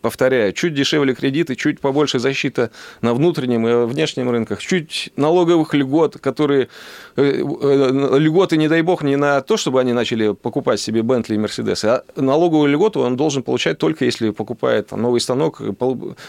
[0.00, 2.70] повторяю, чуть дешевле кредиты, чуть побольше защита
[3.00, 6.66] на внутреннем и внешнем рынках, чуть налоговых льгот, которые э,
[7.13, 11.38] э, льготы, не дай бог, не на то, чтобы они начали покупать себе Бентли и
[11.38, 15.60] Мерседесы, а налоговую льготу он должен получать только если покупает новый станок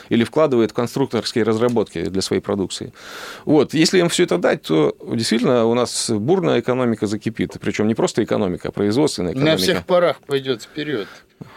[0.10, 2.94] или вкладывает в конструкторские разработки для своей продукции.
[3.46, 3.74] Вот.
[3.74, 7.58] Если им все это дать, то действительно у нас бурная экономика закипит.
[7.60, 9.52] Причем не просто экономика, а производственная экономика.
[9.52, 11.08] На всех парах пойдет вперед.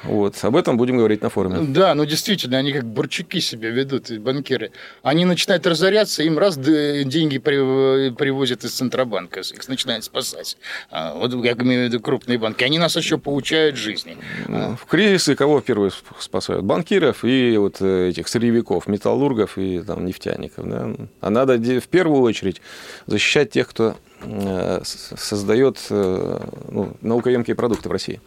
[0.02, 0.34] Вот.
[0.42, 1.58] Об этом будем говорить на форуме.
[1.60, 4.72] Да, ну действительно, они как бурчаки себя ведут, банкиры.
[5.02, 10.57] Они начинают разоряться, им раз деньги привозят из Центробанка, их начинают спасать.
[10.90, 12.64] А, вот я имею в виду крупные банки.
[12.64, 14.16] Они нас еще получают жизни.
[14.46, 16.64] Ну, в кризисы кого первые спасают?
[16.64, 20.68] Банкиров и вот э, этих сырьевиков, металлургов и там, нефтяников.
[20.68, 20.90] Да?
[21.20, 22.61] А надо в первую очередь
[23.07, 28.20] защищать тех, кто э, создает э, ну, наукоемкие продукты в России.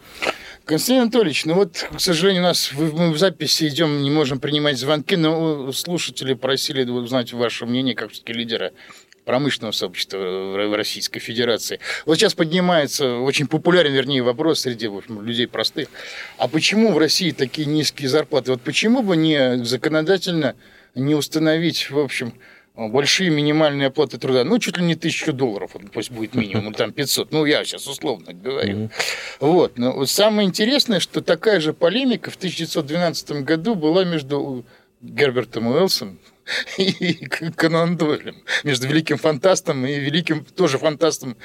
[0.64, 4.78] Константин Анатольевич, ну вот, к сожалению, у нас мы в записи идем, не можем принимать
[4.78, 8.72] звонки, но слушатели просили узнать ваше мнение как все-таки лидера
[9.24, 11.78] промышленного сообщества в Российской Федерации.
[12.06, 15.88] Вот сейчас поднимается очень популярен, вернее, вопрос среди в общем, людей простых.
[16.38, 18.52] А почему в России такие низкие зарплаты?
[18.52, 20.56] Вот почему бы не законодательно
[20.94, 22.34] не установить, в общем,
[22.74, 26.92] большие минимальные оплаты труда, ну, чуть ли не тысячу долларов, пусть будет минимум, ну, там
[26.92, 28.90] 500, ну, я сейчас условно говорю.
[29.40, 34.64] Вот, но вот самое интересное, что такая же полемика в 1912 году была между
[35.00, 36.18] Гербертом Уэллсом,
[36.78, 41.36] и Конан Дойлем, между великим фантастом и великим тоже фантастом.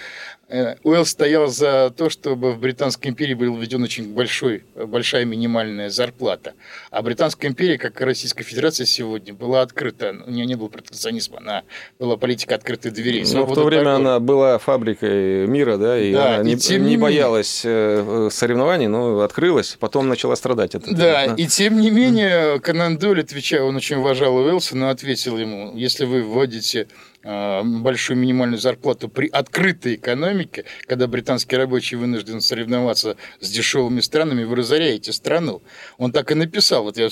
[0.50, 5.90] Э, Уэллс стоял за то, чтобы в Британской империи был введен очень большой, большая минимальная
[5.90, 6.54] зарплата.
[6.90, 10.16] А Британская империя, как и Российская Федерация сегодня, была открыта.
[10.26, 11.64] У нее не было протекционизма, она
[12.00, 13.26] была политика открытых дверей.
[13.34, 14.08] Но в то время торговли.
[14.08, 18.88] она была фабрикой мира, да, и да, она и не, не, не боялась э, соревнований,
[18.88, 20.98] но открылась, потом начала страдать от этого.
[20.98, 25.76] Да, и тем не менее Конан Дойль, отвечая, он очень уважал Уэллса, но ответил ему,
[25.76, 26.88] если вы вводите
[27.28, 34.56] большую минимальную зарплату при открытой экономике, когда британские рабочие вынуждены соревноваться с дешевыми странами, вы
[34.56, 35.62] разоряете страну.
[35.98, 36.84] Он так и написал.
[36.84, 37.10] Вот я,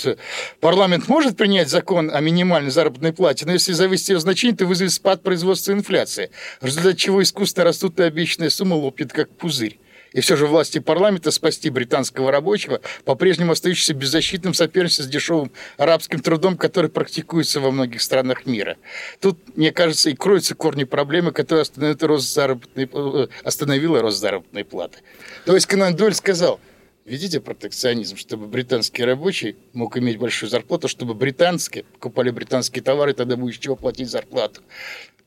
[0.61, 4.93] парламент может принять закон о минимальной заработной плате, но если завысить ее значение, то вызовет
[4.93, 9.79] спад производства инфляции, в результате чего искусственно растут и обещанная сумма лопнет как пузырь.
[10.15, 16.21] И все же власти парламента спасти британского рабочего, по-прежнему остающийся беззащитным соперничеством с дешевым арабским
[16.21, 18.77] трудом, который практикуется во многих странах мира.
[19.19, 24.63] Тут, мне кажется, и кроются корни проблемы, которая остановила рост заработной, э, остановила рост заработной
[24.63, 24.99] платы.
[25.45, 26.61] То есть Конан Дойль сказал,
[27.05, 33.37] Видите протекционизм, чтобы британский рабочий мог иметь большую зарплату, чтобы британские покупали британские товары, тогда
[33.37, 34.61] будешь чего платить зарплату.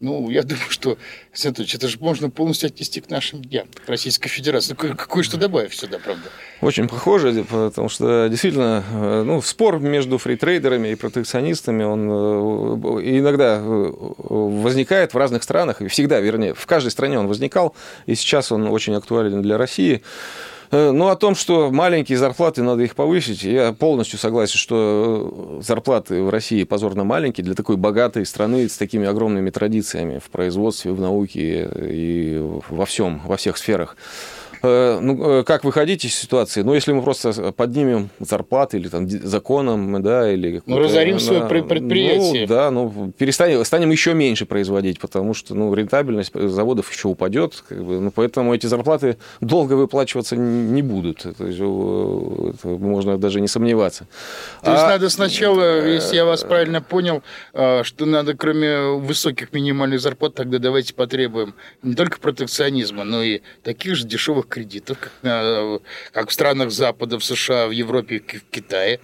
[0.00, 0.96] Ну, я думаю, что,
[1.32, 4.76] Александр это же можно полностью отнести к нашим дням Российской Федерации.
[4.80, 6.30] Ну, кое-что добавив сюда, правда.
[6.61, 13.58] Очень похоже, потому что действительно, э, ну, спор между фритрейдерами и протекционистами, он э, иногда
[13.61, 13.92] э,
[14.28, 17.74] возникает в разных странах, и всегда, вернее, в каждой стране он возникал,
[18.06, 20.02] и сейчас он очень актуален для России.
[20.70, 25.62] Э, ну, о том, что маленькие зарплаты, надо их повысить, я полностью согласен, что э,
[25.62, 30.92] зарплаты в России позорно маленькие для такой богатой страны с такими огромными традициями в производстве,
[30.92, 33.96] в науке и во всем, во всех сферах.
[34.62, 36.62] Э, ну, э, как выходить из ситуации?
[36.62, 40.62] Ну, если мы просто поднимем зарплаты или там законом, да, или...
[40.66, 42.42] Ну, разорим на, свое предприятие.
[42.42, 47.62] Ну, да, ну, перестанем, станем еще меньше производить, потому что, ну, рентабельность заводов еще упадет,
[47.68, 51.25] как бы, ну, поэтому эти зарплаты долго выплачиваться не будут.
[51.25, 54.07] Это, э, это можно даже не сомневаться.
[54.62, 54.88] То есть а...
[54.88, 60.94] надо сначала, если я вас правильно понял, что надо, кроме высоких минимальных зарплат, тогда давайте
[60.94, 65.80] потребуем не только протекционизма, но и таких же дешевых кредитов, как, на,
[66.12, 69.00] как в странах Запада, в США, в Европе, в Китае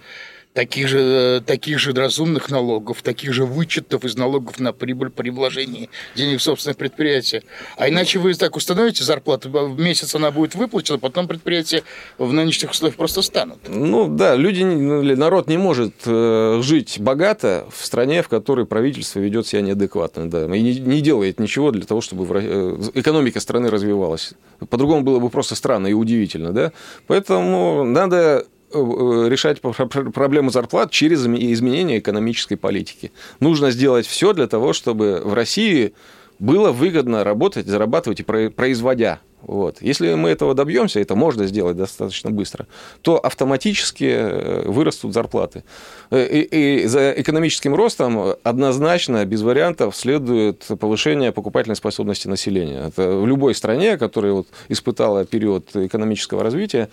[0.55, 5.89] таких же, таких же разумных налогов, таких же вычетов из налогов на прибыль при вложении
[6.15, 7.43] денег в собственное предприятие.
[7.77, 11.83] А иначе вы так установите зарплату, в месяц она будет выплачена, потом предприятия
[12.17, 13.59] в нынешних условиях просто станут.
[13.67, 19.19] Ну да, люди, ну, народ не может э, жить богато в стране, в которой правительство
[19.19, 23.69] ведет себя неадекватно, да, и не, не делает ничего для того, чтобы э, экономика страны
[23.69, 24.31] развивалась.
[24.69, 26.71] По-другому было бы просто странно и удивительно, да.
[27.07, 33.11] Поэтому надо решать проблему зарплат через изменение экономической политики.
[33.39, 35.93] Нужно сделать все для того, чтобы в России
[36.39, 39.77] было выгодно работать, зарабатывать и производя вот.
[39.81, 42.65] Если мы этого добьемся, это можно сделать достаточно быстро,
[43.01, 45.63] то автоматически э, вырастут зарплаты.
[46.09, 52.87] Э, и, и за экономическим ростом однозначно, без вариантов, следует повышение покупательной способности населения.
[52.87, 56.89] Это в любой стране, которая вот испытала период экономического развития,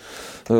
[0.47, 0.53] э,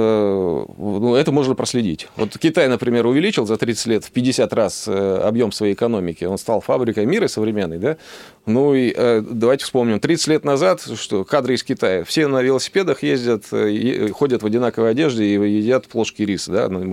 [0.78, 2.08] ну, это можно проследить.
[2.16, 6.26] Вот Китай, например, увеличил за 30 лет в 50 раз объем своей экономики.
[6.26, 7.78] Он стал фабрикой мира современной.
[7.78, 7.98] Да?
[8.46, 12.04] Ну и давайте вспомним, 30 лет назад, что кадры из Китая.
[12.04, 16.52] Все на велосипедах ездят, э, ходят в одинаковой одежде и едят плошки риса.
[16.52, 16.70] Да?
[16.70, 16.84] Мы.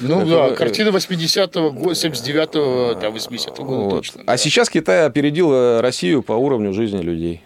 [0.00, 3.90] Ну это, да, картина 80-го, 79-го, там, 80-го года вот.
[3.90, 4.22] точно.
[4.26, 7.42] А сейчас Китай опередил Россию по уровню жизни людей.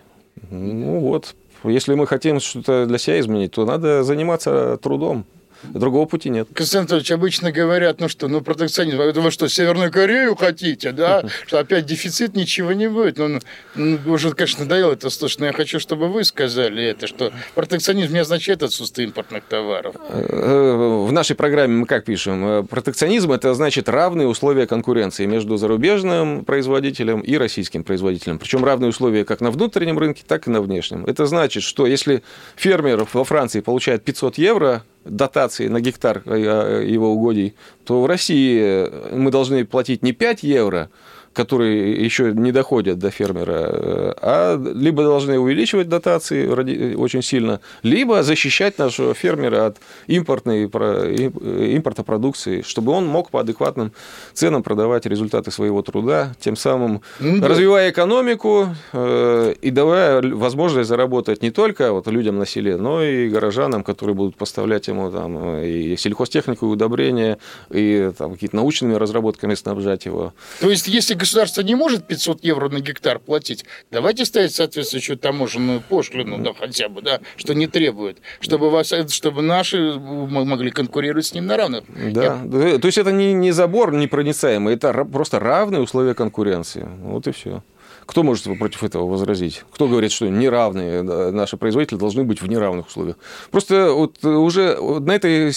[0.50, 5.26] Ну вот, если мы хотим что-то для себя изменить, то надо заниматься трудом.
[5.62, 6.48] Другого пути нет.
[6.54, 11.24] Константин Анатольевич, обычно говорят, ну что, ну протекционизм, вы что, Северную Корею хотите, да?
[11.46, 13.18] Что опять дефицит, ничего не будет.
[13.18, 13.40] Ну,
[13.74, 18.12] ну уже, конечно, надоело это слушать, но я хочу, чтобы вы сказали это, что протекционизм
[18.12, 19.94] не означает отсутствие импортных товаров.
[20.08, 22.44] Э, в нашей программе мы как пишем?
[22.44, 28.38] Э, протекционизм– это значит равные условия конкуренции между зарубежным производителем и российским производителем.
[28.38, 31.04] Причем равные условия как на внутреннем рынке, так и на внешнем.
[31.06, 32.22] Это значит, что если
[32.56, 39.14] фермер во Франции получает 500 евро дотации на гектар э, его угодий, то в России
[39.14, 40.90] мы должны платить не 5 евро,
[41.32, 48.78] которые еще не доходят до фермера, а либо должны увеличивать дотации очень сильно, либо защищать
[48.78, 53.92] нашего фермера от импортной, импорта продукции, чтобы он мог по адекватным
[54.32, 61.42] ценам продавать результаты своего труда, тем самым ну, развивая экономику э, и давая возможность заработать
[61.42, 65.96] не только вот людям на селе, но и горожанам, которые будут поставлять ему там, и
[65.96, 67.38] сельхозтехнику, и удобрения,
[67.70, 70.32] и там, какие-то научными разработками снабжать его.
[70.60, 75.80] То есть, если государство не может 500 евро на гектар платить, давайте ставить соответствующую таможенную
[75.80, 81.34] пошлину, да, хотя бы, да, что не требует, чтобы, вас, чтобы наши могли конкурировать с
[81.34, 81.84] ним на равных.
[82.12, 82.78] Да, Я...
[82.78, 86.88] то есть это не, не забор непроницаемый, это просто равные условия конкуренции.
[87.02, 87.62] Вот и все.
[88.10, 89.62] Кто может против этого возразить?
[89.70, 93.16] Кто говорит, что неравные наши производители должны быть в неравных условиях?
[93.52, 95.52] Просто вот уже на этой,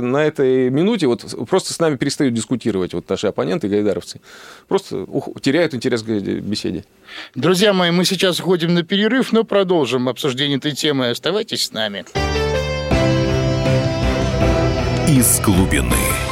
[0.00, 4.22] на этой минуте вот просто с нами перестают дискутировать вот наши оппоненты, гайдаровцы.
[4.68, 5.06] Просто
[5.42, 6.86] теряют интерес к беседе.
[7.34, 11.10] Друзья мои, мы сейчас уходим на перерыв, но продолжим обсуждение этой темы.
[11.10, 12.06] Оставайтесь с нами.
[15.06, 16.31] Из глубины.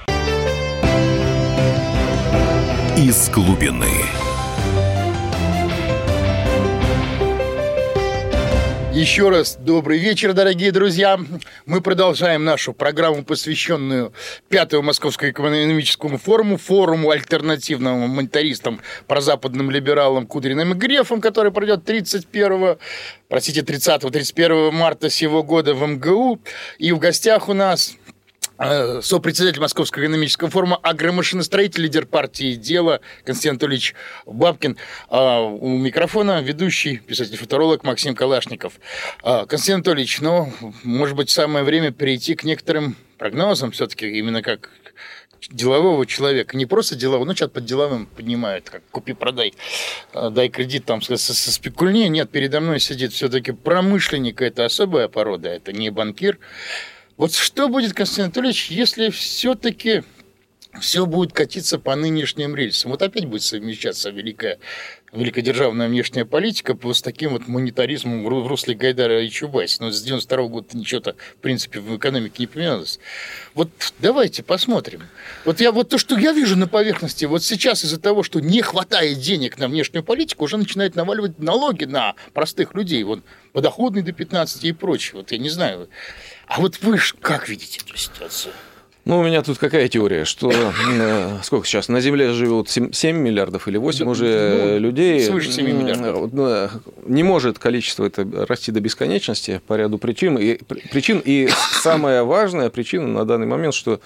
[3.01, 3.87] Из глубины.
[8.93, 11.19] Еще раз добрый вечер, дорогие друзья.
[11.65, 14.13] Мы продолжаем нашу программу, посвященную
[14.49, 22.77] пятому Московскому экономическому форуму, форуму альтернативным монетаристам, прозападным либералам Кудриным и Грефом, который пройдет 31
[23.31, 26.41] простите, 30-31 марта сего года в МГУ.
[26.77, 27.95] И в гостях у нас
[29.01, 33.95] сопредседатель Московского экономического форума, агромашиностроитель, лидер партии «Дело» Константин Анатольевич
[34.25, 34.77] Бабкин.
[35.09, 38.73] А, у микрофона ведущий писатель-футуролог Максим Калашников.
[39.23, 40.53] А, Константин Анатольевич, ну,
[40.83, 44.69] может быть, самое время перейти к некоторым прогнозам, все-таки именно как
[45.49, 49.55] делового человека, не просто делового, ну, сейчас под деловым поднимают, как купи-продай,
[50.13, 52.07] а, дай кредит там со, со спекульни.
[52.09, 56.37] Нет, передо мной сидит все-таки промышленник, это особая порода, это не банкир.
[57.17, 60.03] Вот что будет, Константин Анатольевич, если все-таки
[60.79, 62.91] все будет катиться по нынешним рельсам.
[62.91, 64.57] Вот опять будет совмещаться великая,
[65.11, 69.83] великодержавная внешняя политика с таким вот монетаризмом в русле Гайдара и Чубайса.
[69.83, 72.99] Но с 92 года ничего-то, в принципе, в экономике не поменялось.
[73.53, 75.01] Вот давайте посмотрим.
[75.43, 78.61] Вот я вот то, что я вижу на поверхности, вот сейчас из-за того, что не
[78.61, 83.03] хватает денег на внешнюю политику, уже начинают наваливать налоги на простых людей.
[83.03, 85.15] Вот подоходный до 15 и прочее.
[85.15, 85.89] Вот я не знаю.
[86.51, 88.53] А вот вы как видите эту ситуацию?
[89.05, 93.15] Ну, у меня тут какая теория, что э, сколько сейчас на Земле живут 7, 7
[93.17, 95.21] миллиардов или 8 да, уже ну, людей.
[95.21, 96.29] Свыше 7 миллиардов.
[96.33, 96.69] Э,
[97.05, 100.37] не может количество это расти до бесконечности по ряду причин.
[100.37, 100.59] И,
[100.91, 101.21] причин.
[101.23, 101.49] и
[101.81, 104.01] самая важная причина на данный момент, что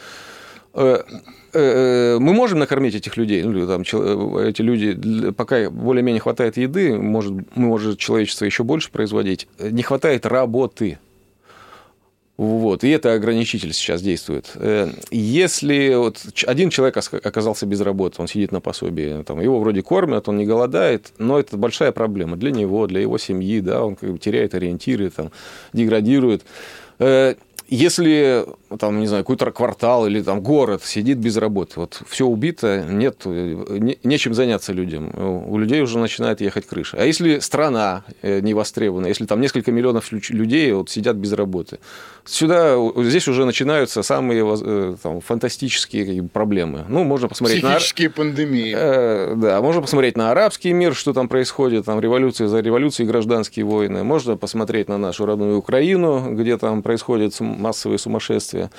[0.75, 1.03] э,
[1.51, 7.97] мы можем накормить этих людей, ну, там, эти люди, пока более-менее хватает еды, может, может
[7.97, 10.99] человечество еще больше производить, не хватает работы.
[12.37, 14.51] Вот, и это ограничитель сейчас действует.
[14.55, 19.81] Э, если вот один человек оказался без работы, он сидит на пособии, там, его вроде
[19.81, 23.95] кормят, он не голодает, но это большая проблема для него, для его семьи, да, он
[23.95, 25.31] как бы теряет ориентиры, там,
[25.71, 26.43] деградирует.
[27.67, 28.45] Если
[28.77, 33.25] там, не знаю, какой-то квартал или там город сидит без работы, вот все убито, нет,
[33.25, 36.97] не, нечем заняться людям, у людей уже начинает ехать крыша.
[36.99, 41.79] А если страна э, не востребована, если там несколько миллионов людей вот сидят без работы,
[42.23, 46.85] сюда, здесь уже начинаются самые э, там, фантастические проблемы.
[46.87, 48.13] Ну, можно посмотреть Психические на...
[48.13, 48.73] пандемии.
[48.77, 53.65] Э, да, можно посмотреть на арабский мир, что там происходит, там революция за революцией, гражданские
[53.65, 54.03] войны.
[54.03, 58.69] Можно посмотреть на нашу родную Украину, где там происходят массовые сумасшествия.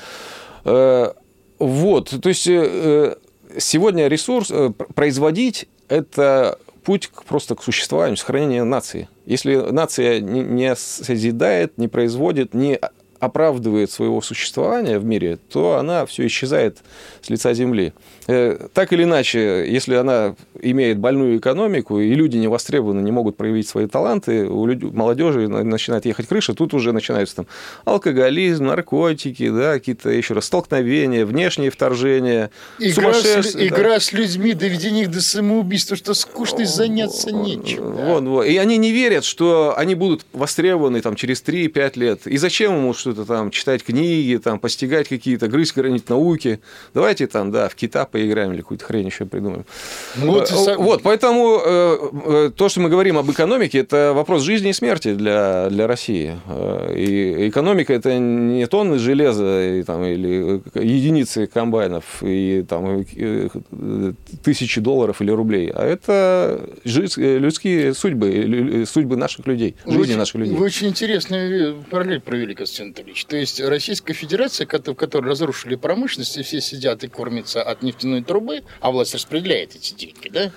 [0.64, 1.12] Э,
[1.58, 3.16] вот, то есть э,
[3.58, 4.52] сегодня ресурс
[4.94, 9.08] производить– это путь просто к существованию, сохранению нации.
[9.24, 12.78] Если нация не созидает, не производит, не
[13.26, 16.78] оправдывает своего существования в мире, то она все исчезает
[17.20, 17.92] с лица земли.
[18.26, 23.36] Э, так или иначе, если она имеет больную экономику, и люди не востребованы, не могут
[23.36, 27.46] проявить свои таланты, у людей, молодежи начинает ехать крыша, тут уже начинаются там
[27.84, 33.66] алкоголизм, наркотики, да, какие-то еще раз столкновения, внешние вторжения, игра с, да.
[33.66, 37.96] игра с людьми, доведение их до самоубийства, что скучно заняться нечем.
[37.96, 38.04] Да.
[38.04, 38.46] Вот, вот.
[38.46, 42.26] И они не верят, что они будут востребованы там, через 3-5 лет.
[42.26, 46.60] И зачем ему что-то там читать книги, там, постигать какие-то, грызть гранить науки.
[46.94, 49.64] Давайте там, да, в Китай поиграем или какую-то хрень еще придумаем.
[50.16, 54.42] Ну, вот, э, вот, поэтому э, э, то, что мы говорим об экономике, это вопрос
[54.42, 56.38] жизни и смерти для, для России.
[56.94, 63.04] И экономика– это не тонны железа и, там, или единицы комбайнов и там,
[64.42, 70.56] тысячи долларов или рублей, а это людские судьбы, судьбы наших людей, жизни очень, наших людей.
[70.56, 73.26] Вы очень интересную параллель провели, Константин Анатольевич.
[73.26, 78.62] То есть Российская Федерация, которая разрушили промышленность, и все сидят и кормятся от нефтяной трубы,
[78.80, 80.50] а власть распределяет эти деньги, да?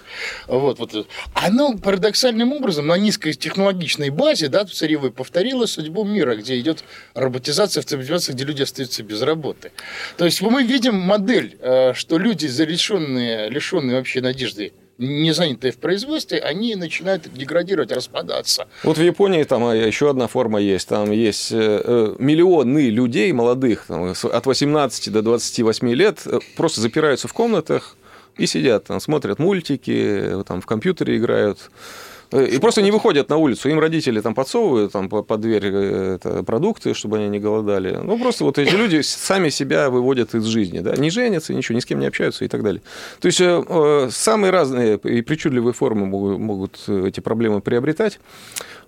[0.48, 1.08] Вот, вот.
[1.34, 6.84] Оно парадоксальным образом на низкотехнологичной базе, да, сырьевой повторило судьбу мира, где идет
[7.14, 9.72] роботизация, автоматизация, где люди остаются без работы.
[10.18, 15.78] То есть мы видим модель, э, что люди, лишенные, лишенные вообще надежды не занятые в
[15.78, 18.68] производстве, они начинают деградировать, распадаться.
[18.84, 20.90] Вот в Японии там а, еще одна форма есть.
[20.90, 26.82] Там есть э, э, миллионы людей молодых, там, от 18 до 28 лет, э, просто
[26.82, 27.96] запираются в комнатах
[28.38, 31.72] и сидят, там, смотрят мультики, там, в компьютере играют.
[32.32, 33.70] Э, и просто не выходят на улицу.
[33.70, 38.00] Им родители там подсовывают там, под дверь э, это, продукты, чтобы они не голодали.
[38.04, 40.80] Ну, просто вот эти люди сами себя выводят из жизни.
[40.80, 40.96] Да?
[40.96, 42.82] Не женятся, ничего, ни с кем не общаются и так далее.
[43.20, 48.20] То есть э, самые разные и причудливые формы могут, эти проблемы приобретать.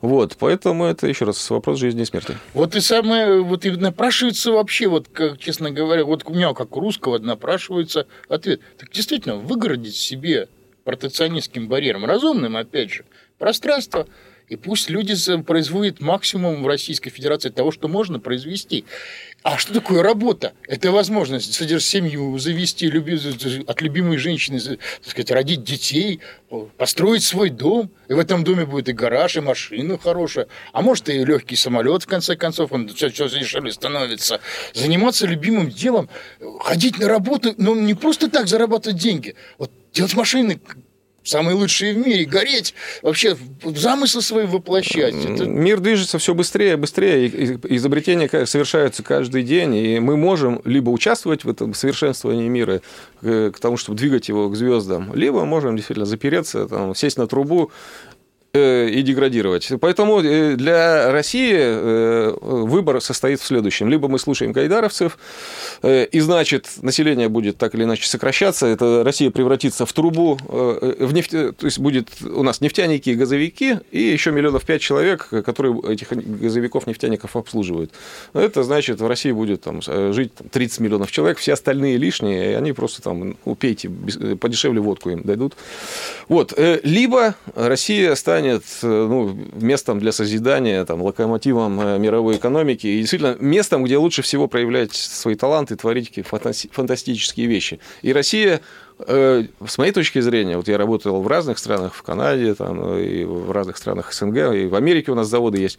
[0.02, 2.36] Вот, поэтому это, еще раз, вопрос жизни и смерти.
[2.56, 6.76] Вот и самое, вот и напрашивается вообще, вот, как, честно говоря, вот у меня, как
[6.76, 8.62] у русского, напрашивается ответ.
[8.80, 10.48] Так действительно, выгородить себе
[10.84, 13.06] протекционистским барьером, разумным, опять же,
[13.42, 14.08] пространство,
[14.50, 18.86] и пусть люди производят максимум в Российской Федерации того, что можно произвести.
[19.44, 20.54] А что такое работа?
[20.68, 23.18] Это возможность содержать семью, завести люби...
[23.66, 26.20] от любимой женщины, так сказать, родить детей,
[26.78, 27.90] построить свой дом.
[28.10, 30.48] И в этом доме будет и гараж, и машина хорошая.
[30.74, 34.40] А может, и легкий самолет, в конце концов, он все, все дешевле становится.
[34.74, 36.10] Заниматься любимым делом,
[36.60, 39.34] ходить на работу, но не просто так зарабатывать деньги.
[39.58, 40.60] Вот делать машины
[41.24, 45.16] самые лучшие в мире, гореть, вообще замыслы свои воплощать.
[45.16, 45.46] Это...
[45.46, 47.28] Мир движется все быстрее, быстрее,
[47.70, 52.82] изобретения совершаются каждый день, и мы можем либо участвовать в этом совершенствовании мира,
[53.22, 57.72] к тому, чтобы двигать его к звездам, либо можем действительно запереться, там, сесть на трубу
[58.11, 58.11] Э,
[58.54, 59.70] и деградировать.
[59.80, 63.88] Поэтому э, для России э, выбор состоит в следующем.
[63.88, 65.18] Либо мы слушаем гайдаровцев,
[65.84, 71.32] и значит, население будет так или иначе сокращаться, это Россия превратится в трубу, в нефть,
[71.32, 76.12] то есть будет у нас нефтяники и газовики, и еще миллионов пять человек, которые этих
[76.12, 77.92] газовиков, нефтяников обслуживают.
[78.34, 82.74] Это значит, в России будет там, жить 30 миллионов человек, все остальные лишние, и они
[82.74, 83.90] просто там, ну, пейте,
[84.40, 85.56] подешевле водку им дадут.
[86.28, 86.54] Вот.
[86.84, 93.00] Либо Россия станет станет э, ну, местом для созидания, там, локомотивом э, мировой экономики и
[93.00, 96.26] действительно местом, где лучше всего проявлять свои таланты, творить какие
[96.72, 97.80] фантастические вещи.
[98.02, 98.62] И Россия
[99.00, 103.24] э, с моей точки зрения, вот я работал в разных странах, в Канаде, там, и
[103.24, 105.78] в разных странах СНГ, и в Америке у нас заводы есть.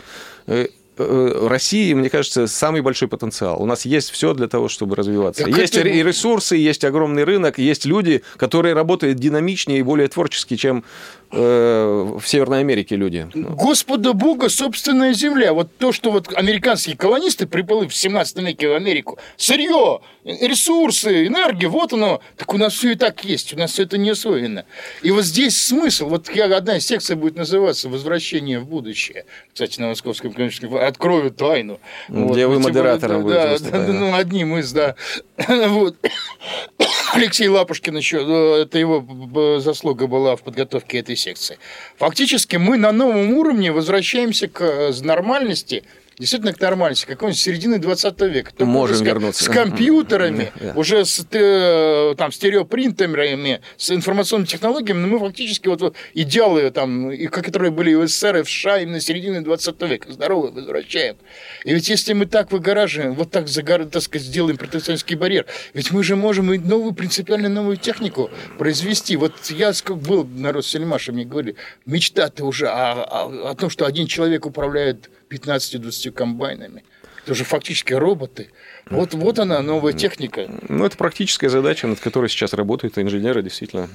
[0.98, 3.62] Э, России, мне кажется, самый большой потенциал.
[3.62, 5.44] У нас есть все для того, чтобы развиваться.
[5.44, 5.88] Так есть это...
[5.88, 10.84] и ресурсы, есть огромный рынок, есть люди, которые работают динамичнее и более творчески, чем
[11.30, 13.26] э, в Северной Америке люди.
[13.34, 15.54] Господа Бога, собственная земля.
[15.54, 21.68] Вот то, что вот американские колонисты приплыли в 17 веке в Америку, сырье, ресурсы, энергия,
[21.68, 22.20] вот оно.
[22.36, 24.66] Так у нас все и так есть, у нас все это не освоено.
[25.02, 26.08] И вот здесь смысл.
[26.08, 29.24] Вот я, одна из секций будет называться «Возвращение в будущее».
[29.54, 31.80] Кстати, на Московском экономическом открою тайну.
[32.08, 34.94] Где вот, вы модератором да, будете да, да, ну, одним из, да.
[35.48, 35.96] вот.
[37.14, 41.58] Алексей Лапушкин еще, э, это его заслуга была в подготовке этой секции.
[41.98, 45.84] Фактически мы на новом уровне возвращаемся к э, нормальности–
[46.18, 48.52] действительно к нормальности, какой-нибудь середины 20 века.
[48.52, 49.44] Только Можем с, вернуться.
[49.44, 50.72] С компьютерами, да.
[50.74, 57.10] уже с э, там, стереопринтерами, с информационными технологиями, но мы фактически вот, вот идеалы, там,
[57.10, 61.16] и, которые были в СССР и в США именно середины 20 века, здоровые возвращаем.
[61.64, 65.90] И ведь если мы так выгораживаем, вот так, загор, так сказать, сделаем протекционистский барьер, ведь
[65.90, 69.16] мы же можем и новую, принципиально новую технику произвести.
[69.16, 71.56] Вот я был на Россельмаше, мне говорили,
[71.86, 76.84] мечта-то уже о, о, о том, что один человек управляет 15-20 комбайнами.
[77.22, 78.50] Это уже фактически роботы.
[78.90, 80.48] Вот, вот она, новая техника.
[80.68, 83.88] Ну, это практическая задача, над которой сейчас работают инженеры, действительно.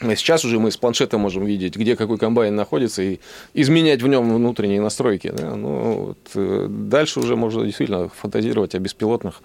[0.00, 3.18] Сейчас уже мы с планшета можем видеть, где какой комбайн находится, и
[3.54, 5.32] изменять в нем внутренние настройки.
[5.34, 5.54] Да?
[5.54, 9.40] Ну, вот, э, дальше уже можно действительно фантазировать о беспилотных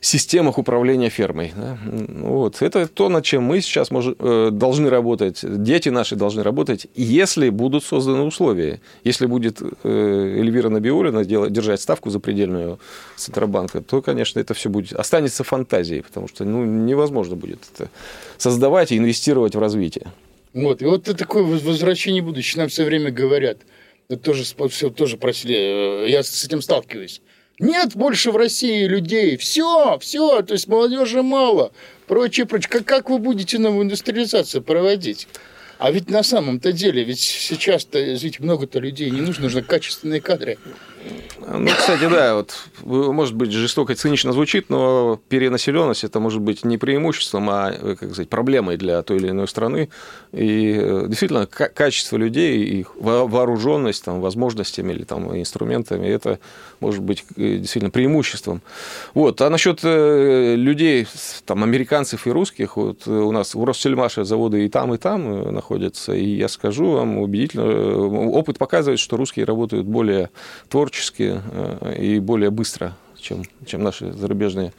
[0.00, 1.52] системах управления фермой.
[1.56, 1.78] Да?
[1.84, 2.62] Вот.
[2.62, 4.06] Это то, над чем мы сейчас мож...
[4.18, 8.80] Э, должны работать, дети наши должны работать, если будут созданы условия.
[9.04, 12.78] Если будет э, Эльвира Набиулина держать ставку запредельную
[13.16, 17.90] Центробанка, то, конечно, это все будет останется фантазией, потому что ну, невозможно будет это
[18.36, 20.06] создавать и инвестировать в развитие.
[20.54, 22.60] Вот, и вот это такое возвращение будущего.
[22.60, 23.58] Нам все время говорят,
[24.22, 27.20] тоже, все, тоже просили, э, я с этим сталкиваюсь.
[27.58, 29.36] Нет больше в России людей.
[29.36, 31.72] Все, все, то есть молодежи мало.
[32.06, 32.70] Прочее, прочее.
[32.70, 35.26] Как, как вы будете новую индустриализацию проводить?
[35.78, 40.58] А ведь на самом-то деле, ведь сейчас-то ведь много-то людей не нужно, нужны качественные кадры.
[41.50, 46.64] Ну, кстати, да, вот, может быть, жестоко и цинично звучит, но перенаселенность это может быть
[46.64, 49.88] не преимуществом, а, как сказать, проблемой для той или иной страны.
[50.32, 56.38] И э, действительно, качество людей, их вооруженность, там, возможностями или там, инструментами, это
[56.80, 58.60] может быть э, действительно преимуществом.
[59.14, 59.40] Вот.
[59.40, 61.06] А насчет э, людей,
[61.46, 66.12] там, американцев и русских, вот у нас у Ростельмаша заводы и там, и там находятся,
[66.12, 70.28] и я скажу вам убедительно, опыт показывает, что русские работают более
[70.68, 74.72] творчески э, и более быстро, чем, чем наши зарубежные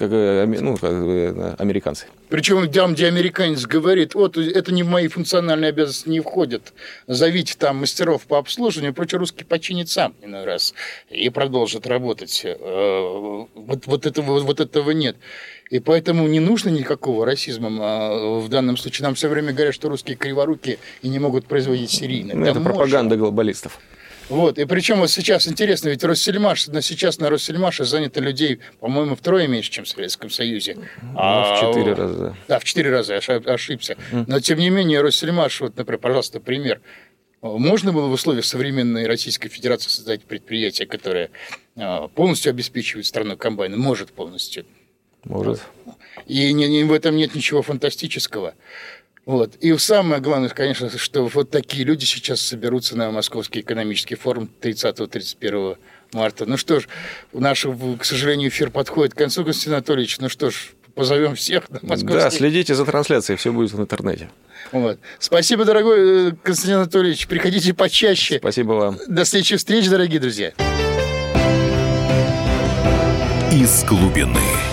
[0.00, 2.06] как, э, ну, как э, американцы.
[2.30, 6.72] Причем там, где американец говорит, вот это не в мои функциональные обязанности не входит,
[7.06, 10.72] зовите там мастеров по обслуживанию, прочее, русский починит сам иной раз
[11.10, 12.46] и продолжит работать.
[12.46, 15.16] Вот, вот, этого, вот этого нет.
[15.70, 19.04] И поэтому не нужно никакого расизма а, в данном случае.
[19.04, 22.34] Нам все время говорят, что русские криворуки и не могут производить серийно.
[22.34, 23.78] Ну, это пропаганда глобалистов.
[24.30, 24.58] Вот.
[24.58, 29.48] И причем вот сейчас интересно, ведь Россельмаш, на сейчас на Россельмаше занято людей, по-моему, втрое
[29.48, 30.76] меньше, чем в Советском Союзе.
[31.02, 32.36] Ну, а, в четыре раза.
[32.46, 33.96] Да, в четыре раза, я ошибся.
[34.12, 36.80] Но, тем не менее, Россельмаш, вот, например, пожалуйста, пример.
[37.42, 41.30] Можно было в условиях современной Российской Федерации создать предприятие, которое
[41.76, 43.76] а, полностью обеспечивает страну комбайна?
[43.76, 44.64] Может полностью.
[45.24, 45.60] Может.
[46.26, 48.54] И не, не, в этом нет ничего фантастического.
[49.26, 49.56] Вот.
[49.56, 55.76] И самое главное, конечно, что вот такие люди сейчас соберутся на Московский экономический форум 30-31
[56.12, 56.46] марта.
[56.46, 56.88] Ну что ж,
[57.32, 57.66] наш,
[57.98, 60.18] к сожалению, эфир подходит к концу, Константин Анатольевич.
[60.18, 62.18] Ну что ж, позовем всех на Московский...
[62.18, 64.30] Да, следите за трансляцией, все будет в интернете.
[64.72, 64.98] Вот.
[65.18, 67.26] Спасибо, дорогой э, Константин Анатольевич.
[67.26, 68.38] Приходите почаще.
[68.38, 68.98] Спасибо вам.
[69.06, 70.52] До следующих встреч, дорогие друзья.
[73.52, 74.69] Из глубины.